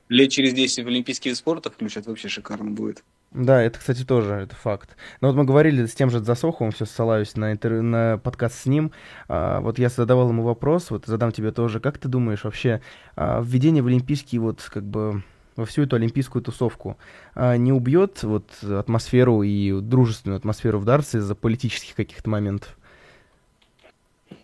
[0.09, 3.05] лет через 10 в Олимпийские спорта включат, вообще шикарно будет.
[3.31, 4.97] Да, это, кстати, тоже это факт.
[5.21, 7.83] Но вот мы говорили с тем же Засоховым, все ссылаюсь на, интер...
[7.83, 8.91] на подкаст с ним.
[9.29, 11.79] А, вот я задавал ему вопрос, вот задам тебе тоже.
[11.79, 12.81] Как ты думаешь вообще,
[13.17, 15.23] а, введение в Олимпийский вот как бы
[15.57, 16.97] во всю эту олимпийскую тусовку
[17.35, 22.79] а, не убьет вот атмосферу и дружественную атмосферу в Дарсе из-за политических каких-то моментов?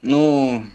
[0.03, 0.67] Ну,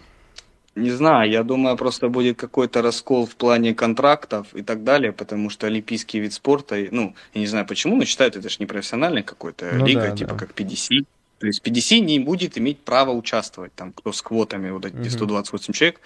[0.79, 5.49] не знаю, я думаю, просто будет какой-то раскол в плане контрактов и так далее, потому
[5.49, 9.23] что олимпийский вид спорта, ну, я не знаю почему, но считают, это же не профессиональная
[9.23, 10.37] какой-то ну, лига, да, типа да.
[10.37, 11.05] как PDC.
[11.39, 15.73] То есть PDC не будет иметь права участвовать, там, кто с квотами, вот эти 128
[15.73, 16.01] человек,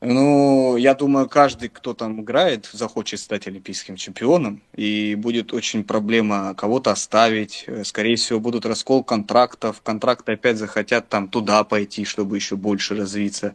[0.00, 6.54] ну, я думаю, каждый, кто там играет, захочет стать олимпийским чемпионом, и будет очень проблема
[6.54, 7.66] кого-то оставить.
[7.82, 13.54] Скорее всего, будут раскол контрактов, контракты опять захотят там туда пойти, чтобы еще больше развиться.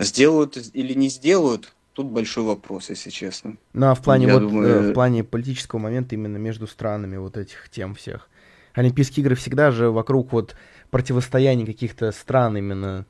[0.00, 3.56] Сделают или не сделают, тут большой вопрос, если честно.
[3.72, 4.68] Ну, а в плане, вот, думаю...
[4.68, 8.28] Э, в плане политического момента именно между странами вот этих тем всех.
[8.74, 10.56] Олимпийские игры всегда же вокруг вот
[10.90, 13.06] противостояния каких-то стран именно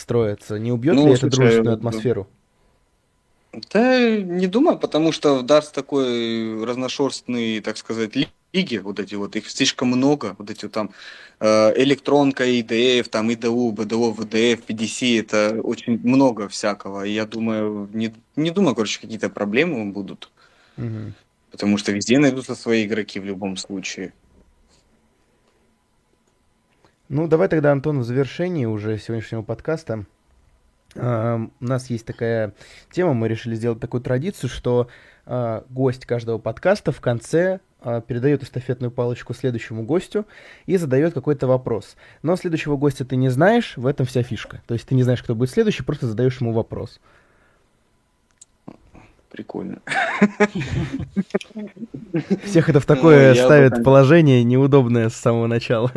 [0.00, 0.58] строятся.
[0.58, 2.28] Не убьет ну, ли это дружественную атмосферу?
[3.72, 8.12] Да, не думаю, потому что Дарс такой разношерстный, так сказать,
[8.52, 10.90] лиги, вот эти вот, их слишком много, вот эти вот там
[11.40, 17.04] э, электронка, ИДФ, там ИДУ, БДО, ВДФ, PDC, это очень много всякого.
[17.04, 20.30] И я думаю, не, не думаю, короче, какие-то проблемы будут.
[20.76, 21.12] Угу.
[21.50, 24.12] Потому что везде найдутся свои игроки в любом случае.
[27.10, 30.04] Ну, давай тогда, Антон, в завершении уже сегодняшнего подкаста.
[30.94, 32.54] Uh, у нас есть такая
[32.92, 34.86] тема, мы решили сделать такую традицию, что
[35.26, 40.24] uh, гость каждого подкаста в конце uh, передает эстафетную палочку следующему гостю
[40.66, 41.96] и задает какой-то вопрос.
[42.22, 44.62] Но следующего гостя ты не знаешь, в этом вся фишка.
[44.68, 47.00] То есть ты не знаешь, кто будет следующий, просто задаешь ему вопрос.
[49.32, 49.80] Прикольно.
[52.44, 55.90] Всех это в такое ну, ставит положение неудобное с самого начала.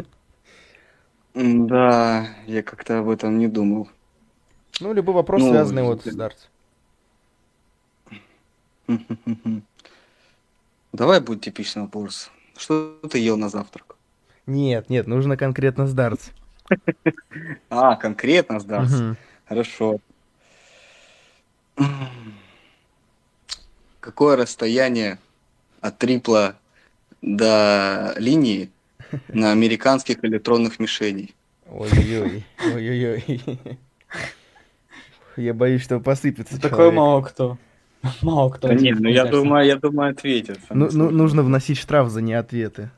[1.33, 3.89] Да, я как-то об этом не думал.
[4.79, 6.47] Ну, любой вопрос, ну, связанный вот с дартс.
[10.93, 12.29] Давай будет типичный вопрос.
[12.55, 13.95] Что ты ел на завтрак?
[14.45, 16.29] Нет, нет, нужно конкретно с дартс.
[17.69, 19.17] А, конкретно с дартс.
[19.45, 19.99] Хорошо.
[23.99, 25.17] Какое расстояние
[25.81, 26.55] от трипла
[27.21, 28.69] до линии
[29.27, 31.33] на американских электронных мишеней.
[31.69, 32.43] Ой-ой-ой,
[32.73, 33.79] ой-ой-ой.
[35.37, 37.57] Я боюсь, что посыпется Такое мало кто.
[38.21, 38.67] Мало кто.
[38.67, 40.59] Да нет, ну я думаю, я думаю, ответит.
[40.69, 42.91] Ну, ну, нужно вносить штраф за неответы.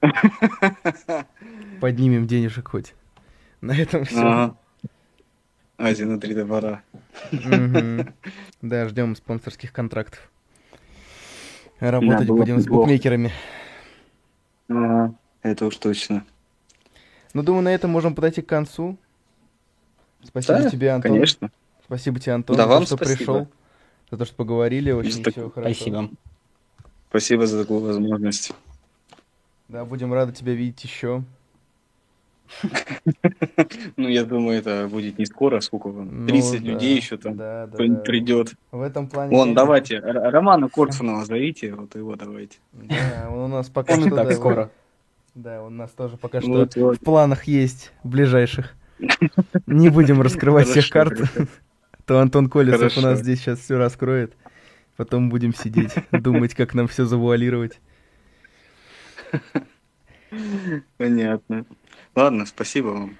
[1.80, 2.94] Поднимем денежек хоть.
[3.60, 4.20] На этом все.
[4.20, 4.56] Ага.
[5.76, 6.82] Азия на 3D пора.
[8.62, 10.30] Да, ждем спонсорских контрактов.
[11.80, 13.32] Работать будем с букмекерами.
[14.68, 16.24] Ага, это уж точно.
[17.32, 18.96] Ну, думаю, на этом можем подойти к концу.
[20.22, 21.12] Спасибо да, тебе, Антон.
[21.12, 21.50] конечно.
[21.84, 23.16] Спасибо тебе, Антон, Да, за вам то, что спасибо.
[23.16, 23.48] пришел,
[24.10, 25.74] за то, что поговорили, очень так- все хорошо.
[25.74, 26.10] Спасибо.
[27.10, 28.52] Спасибо за такую возможность.
[29.68, 31.22] Да, будем рады тебя видеть еще.
[33.96, 36.22] Ну, я думаю, это будет не скоро, сколько вам?
[36.22, 37.36] Ну 30 да, людей еще там
[38.02, 38.54] придет.
[38.70, 39.36] В этом плане...
[39.36, 42.58] Вон, давайте, Романа Корфунова зовите, вот его давайте.
[42.72, 44.08] Да, он у нас пока Он что...
[44.08, 44.70] и так да, скоро.
[45.34, 48.74] Да, он у нас тоже пока что в планах есть, ближайших.
[49.66, 51.20] Не будем раскрывать всех карт.
[52.06, 54.34] То Антон Колесов у нас здесь сейчас все раскроет.
[54.96, 57.80] Потом будем сидеть, думать, как нам все завуалировать.
[60.96, 61.64] Понятно.
[62.14, 63.16] Ладно, спасибо вам.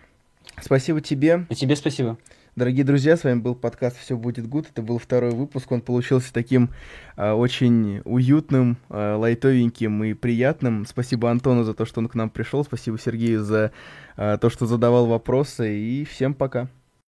[0.61, 1.47] Спасибо тебе.
[1.49, 2.17] И тебе спасибо.
[2.55, 4.69] Дорогие друзья, с вами был подкаст «Все будет гуд».
[4.71, 5.73] Это был второй выпуск.
[5.73, 6.71] Он получился таким
[7.17, 10.87] а, очень уютным, а, лайтовеньким и приятным.
[10.87, 12.63] Спасибо Антону за то, что он к нам пришел.
[12.63, 13.73] Спасибо Сергею за
[14.17, 15.77] а, то, что задавал вопросы.
[15.77, 16.69] И всем пока.